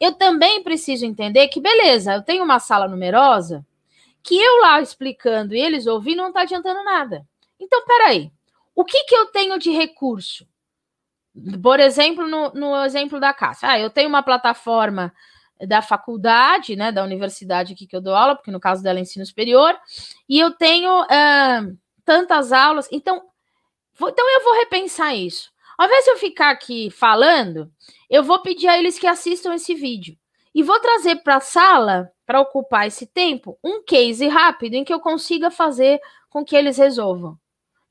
[0.00, 3.64] Eu também preciso entender que, beleza, eu tenho uma sala numerosa,
[4.22, 7.26] que eu lá explicando e eles ouvindo não está adiantando nada.
[7.58, 8.32] Então, peraí,
[8.74, 10.46] o que, que eu tenho de recurso?
[11.62, 15.12] Por exemplo, no, no exemplo da Cássia, ah, eu tenho uma plataforma
[15.66, 19.02] da faculdade, né, da universidade aqui que eu dou aula, porque no caso dela é
[19.02, 19.78] ensino superior,
[20.28, 23.22] e eu tenho uh, tantas aulas, então,
[23.94, 25.49] vou, então eu vou repensar isso.
[25.80, 27.72] Ao invés de eu ficar aqui falando,
[28.10, 30.14] eu vou pedir a eles que assistam esse vídeo
[30.54, 34.92] e vou trazer para a sala, para ocupar esse tempo, um case rápido em que
[34.92, 37.38] eu consiga fazer com que eles resolvam.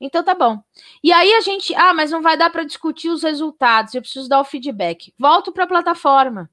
[0.00, 0.62] Então tá bom.
[1.02, 4.28] E aí a gente, ah, mas não vai dar para discutir os resultados, eu preciso
[4.28, 5.12] dar o feedback.
[5.18, 6.48] Volto para a plataforma.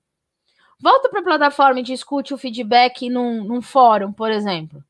[0.82, 4.84] Volta para a plataforma e discute o feedback num, num fórum, por exemplo.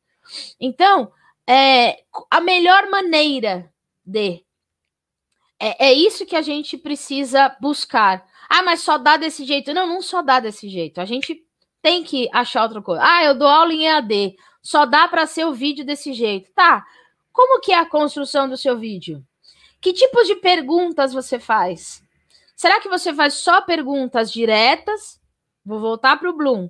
[0.57, 1.11] Então,
[1.45, 3.69] é, a melhor maneira
[4.05, 4.46] de.
[5.59, 8.25] É, é isso que a gente precisa buscar.
[8.49, 9.73] Ah, mas só dá desse jeito.
[9.73, 11.01] Não, não só dá desse jeito.
[11.01, 11.43] A gente
[11.81, 13.01] tem que achar outra coisa.
[13.03, 14.35] Ah, eu dou aula em EAD.
[14.61, 16.51] Só dá para ser o vídeo desse jeito.
[16.53, 16.85] Tá.
[17.31, 19.23] Como que é a construção do seu vídeo?
[19.81, 22.01] Que tipos de perguntas você faz?
[22.55, 25.19] Será que você faz só perguntas diretas
[25.67, 26.69] Vou voltar para o Bloom.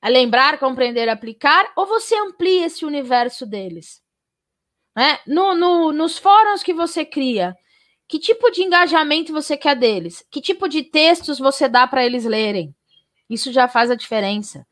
[0.00, 4.02] É lembrar, compreender, aplicar, ou você amplia esse universo deles?
[4.96, 5.18] Né?
[5.26, 7.54] No, no, nos fóruns que você cria,
[8.12, 10.22] que tipo de engajamento você quer deles?
[10.30, 12.74] Que tipo de textos você dá para eles lerem?
[13.26, 14.66] Isso já faz a diferença.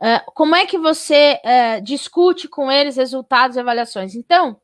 [0.00, 4.14] Uh, como é que você uh, discute com eles resultados e avaliações?
[4.14, 4.60] Então,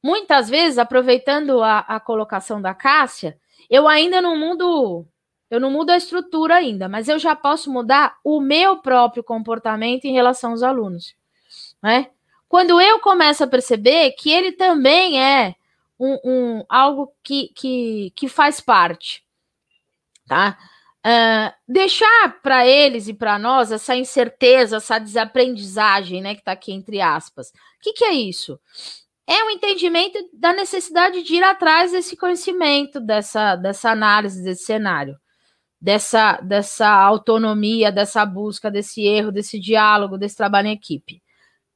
[0.00, 3.36] muitas vezes, aproveitando a, a colocação da Cássia,
[3.68, 5.04] eu ainda não mudo
[5.50, 10.04] eu não mudo a estrutura ainda, mas eu já posso mudar o meu próprio comportamento
[10.04, 11.16] em relação aos alunos.
[11.82, 12.10] Né?
[12.48, 15.56] Quando eu começo a perceber que ele também é
[15.98, 19.24] um, um algo que, que, que faz parte,
[20.26, 20.58] tá?
[21.06, 26.72] Uh, deixar para eles e para nós essa incerteza, essa desaprendizagem, né, que está aqui
[26.72, 27.50] entre aspas.
[27.50, 28.58] O que, que é isso?
[29.26, 34.64] É o um entendimento da necessidade de ir atrás desse conhecimento, dessa, dessa análise, desse
[34.64, 35.16] cenário
[35.80, 41.22] dessa, dessa autonomia, dessa busca, desse erro, desse diálogo, desse trabalho em equipe.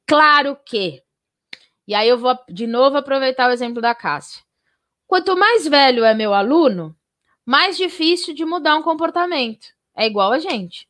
[0.07, 1.01] Claro que,
[1.91, 4.41] e aí eu vou de novo aproveitar o exemplo da Cássia.
[5.05, 6.95] Quanto mais velho é meu aluno,
[7.45, 9.67] mais difícil de mudar um comportamento.
[9.93, 10.87] É igual a gente,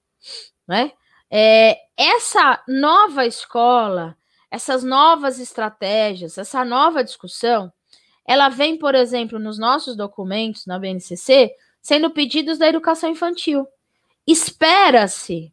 [0.67, 0.91] né?
[1.27, 4.15] É, essa nova escola,
[4.51, 7.73] essas novas estratégias, essa nova discussão,
[8.23, 13.67] ela vem, por exemplo, nos nossos documentos na BNCC, sendo pedidos da educação infantil.
[14.27, 15.51] Espera-se,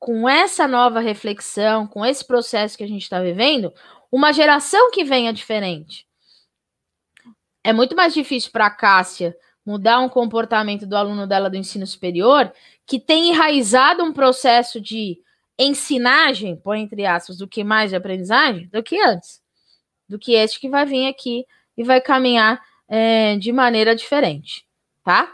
[0.00, 3.72] com essa nova reflexão, com esse processo que a gente está vivendo,
[4.10, 6.06] uma geração que venha diferente.
[7.62, 11.86] É muito mais difícil para a Cássia mudar um comportamento do aluno dela do ensino
[11.86, 12.52] superior,
[12.86, 15.20] que tem enraizado um processo de
[15.58, 19.42] ensinagem, põe entre aspas, do que mais de aprendizagem, do que antes.
[20.08, 21.46] Do que este que vai vir aqui
[21.76, 24.66] e vai caminhar é, de maneira diferente,
[25.04, 25.32] tá?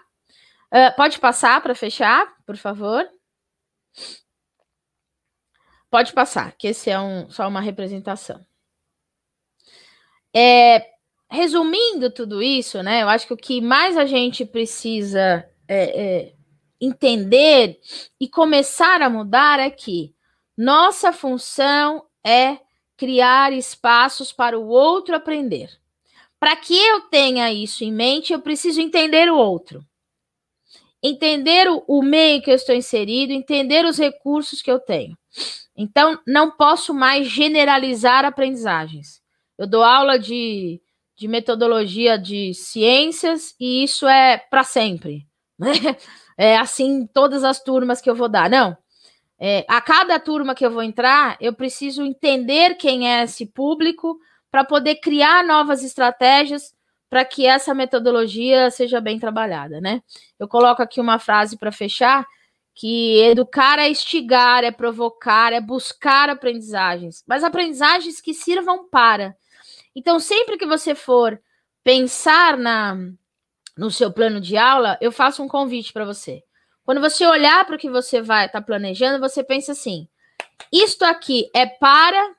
[0.66, 3.08] Uh, pode passar para fechar, por favor?
[5.88, 8.44] Pode passar, que esse é um, só uma representação.
[10.38, 10.86] É,
[11.30, 13.02] resumindo tudo isso, né?
[13.02, 16.32] Eu acho que o que mais a gente precisa é, é,
[16.78, 17.80] entender
[18.20, 20.14] e começar a mudar é que
[20.54, 22.58] nossa função é
[22.98, 25.70] criar espaços para o outro aprender.
[26.38, 29.82] Para que eu tenha isso em mente, eu preciso entender o outro.
[31.02, 35.16] Entender o, o meio que eu estou inserido, entender os recursos que eu tenho.
[35.74, 39.24] Então, não posso mais generalizar aprendizagens.
[39.58, 40.80] Eu dou aula de,
[41.16, 45.26] de metodologia de ciências e isso é para sempre.
[45.58, 45.70] Né?
[46.36, 48.50] É assim todas as turmas que eu vou dar.
[48.50, 48.76] Não.
[49.40, 54.18] É, a cada turma que eu vou entrar, eu preciso entender quem é esse público
[54.50, 56.74] para poder criar novas estratégias
[57.08, 60.02] para que essa metodologia seja bem trabalhada, né?
[60.38, 62.26] Eu coloco aqui uma frase para fechar
[62.74, 69.34] que educar é instigar, é provocar, é buscar aprendizagens, mas aprendizagens que sirvam para.
[69.96, 71.40] Então, sempre que você for
[71.82, 72.94] pensar na
[73.76, 76.42] no seu plano de aula, eu faço um convite para você.
[76.84, 80.06] Quando você olhar para o que você vai estar tá planejando, você pensa assim:
[80.70, 82.34] isto aqui é para.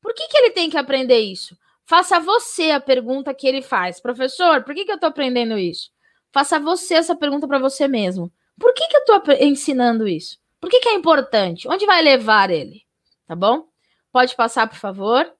[0.00, 1.56] Por que, que ele tem que aprender isso?
[1.84, 4.00] Faça você a pergunta que ele faz.
[4.00, 5.90] Professor, por que, que eu estou aprendendo isso?
[6.32, 8.32] Faça você essa pergunta para você mesmo.
[8.58, 10.38] Por que, que eu estou ensinando isso?
[10.60, 11.68] Por que, que é importante?
[11.68, 12.82] Onde vai levar ele?
[13.26, 13.66] Tá bom?
[14.12, 15.35] Pode passar, por favor.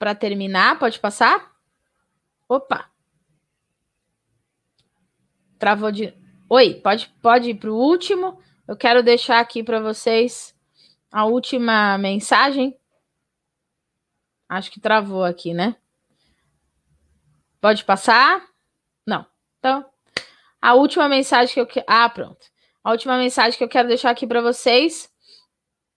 [0.00, 1.54] Para terminar, pode passar?
[2.48, 2.90] Opa!
[5.58, 6.14] Travou de.
[6.48, 8.42] Oi, pode, pode ir para o último.
[8.66, 10.56] Eu quero deixar aqui para vocês
[11.12, 12.80] a última mensagem.
[14.48, 15.76] Acho que travou aqui, né?
[17.60, 18.48] Pode passar?
[19.06, 19.26] Não.
[19.58, 19.84] Então,
[20.62, 21.84] a última mensagem que eu quero.
[21.86, 22.46] Ah, pronto.
[22.82, 25.12] A última mensagem que eu quero deixar aqui para vocês.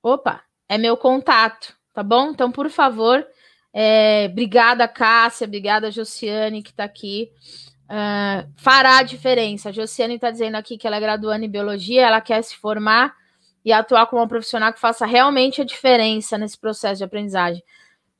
[0.04, 2.32] Opa, é meu contato, tá bom?
[2.32, 3.26] Então, por favor,
[3.74, 4.28] é...
[4.30, 7.32] obrigada, Cássia, obrigada, Josiane, que está aqui
[7.94, 9.70] uh, fará a diferença.
[9.70, 13.16] A Josiane está dizendo aqui que ela é graduanda em biologia, ela quer se formar
[13.64, 17.64] e atuar como uma profissional que faça realmente a diferença nesse processo de aprendizagem.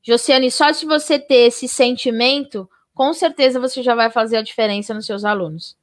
[0.02, 4.94] Josiane, só se você ter esse sentimento, com certeza você já vai fazer a diferença
[4.94, 5.76] nos seus alunos.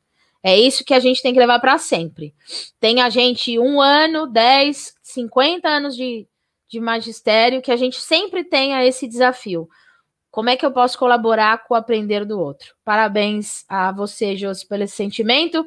[0.44, 2.34] É isso que a gente tem que levar para sempre.
[2.80, 6.28] Tem a gente um ano, 10, 50 anos de,
[6.72, 9.70] de magistério, que a gente sempre tenha esse desafio.
[10.32, 12.74] Como é que eu posso colaborar com o aprender do outro?
[12.86, 15.66] Parabéns a você, Josi, pelo esse sentimento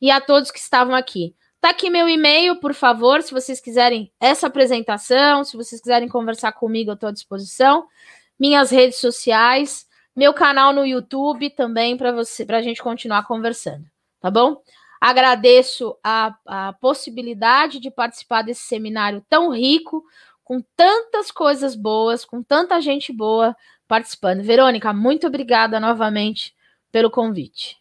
[0.00, 1.34] e a todos que estavam aqui.
[1.60, 6.52] Tá aqui meu e-mail, por favor, se vocês quiserem essa apresentação, se vocês quiserem conversar
[6.52, 7.86] comigo, eu estou à disposição.
[8.38, 13.84] Minhas redes sociais, meu canal no YouTube também para você, para a gente continuar conversando,
[14.20, 14.62] tá bom?
[14.98, 20.02] Agradeço a, a possibilidade de participar desse seminário tão rico,
[20.46, 23.54] com tantas coisas boas, com tanta gente boa
[23.88, 24.44] participando.
[24.44, 26.54] Verônica, muito obrigada novamente
[26.92, 27.76] pelo convite.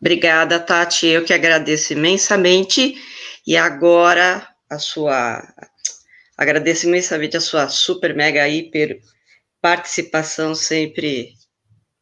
[0.00, 1.08] Obrigada, Tati.
[1.08, 2.94] Eu que agradeço imensamente.
[3.44, 5.42] E agora a sua.
[6.38, 9.00] Agradeço imensamente a sua super, mega, hiper
[9.60, 11.32] participação sempre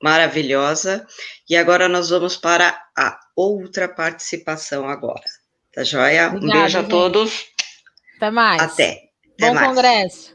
[0.03, 1.07] maravilhosa.
[1.49, 5.42] E agora nós vamos para a outra participação agora.
[5.75, 6.29] Tá joia?
[6.29, 7.45] Obrigada, um beijo a todos.
[8.17, 8.63] Até mais.
[8.63, 8.99] Até.
[9.39, 9.69] Até Bom mais.
[9.69, 10.35] congresso.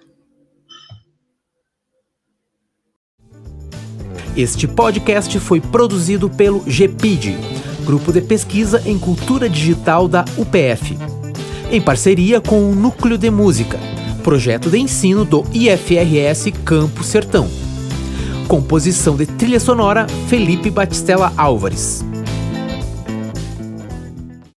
[4.35, 7.37] Este podcast foi produzido pelo GPID,
[7.85, 10.97] Grupo de Pesquisa em Cultura Digital da UPF,
[11.71, 13.79] em parceria com o Núcleo de Música,
[14.23, 17.49] projeto de ensino do IFRS Campo Sertão.
[18.47, 22.03] Composição de trilha sonora Felipe Batistella Álvares.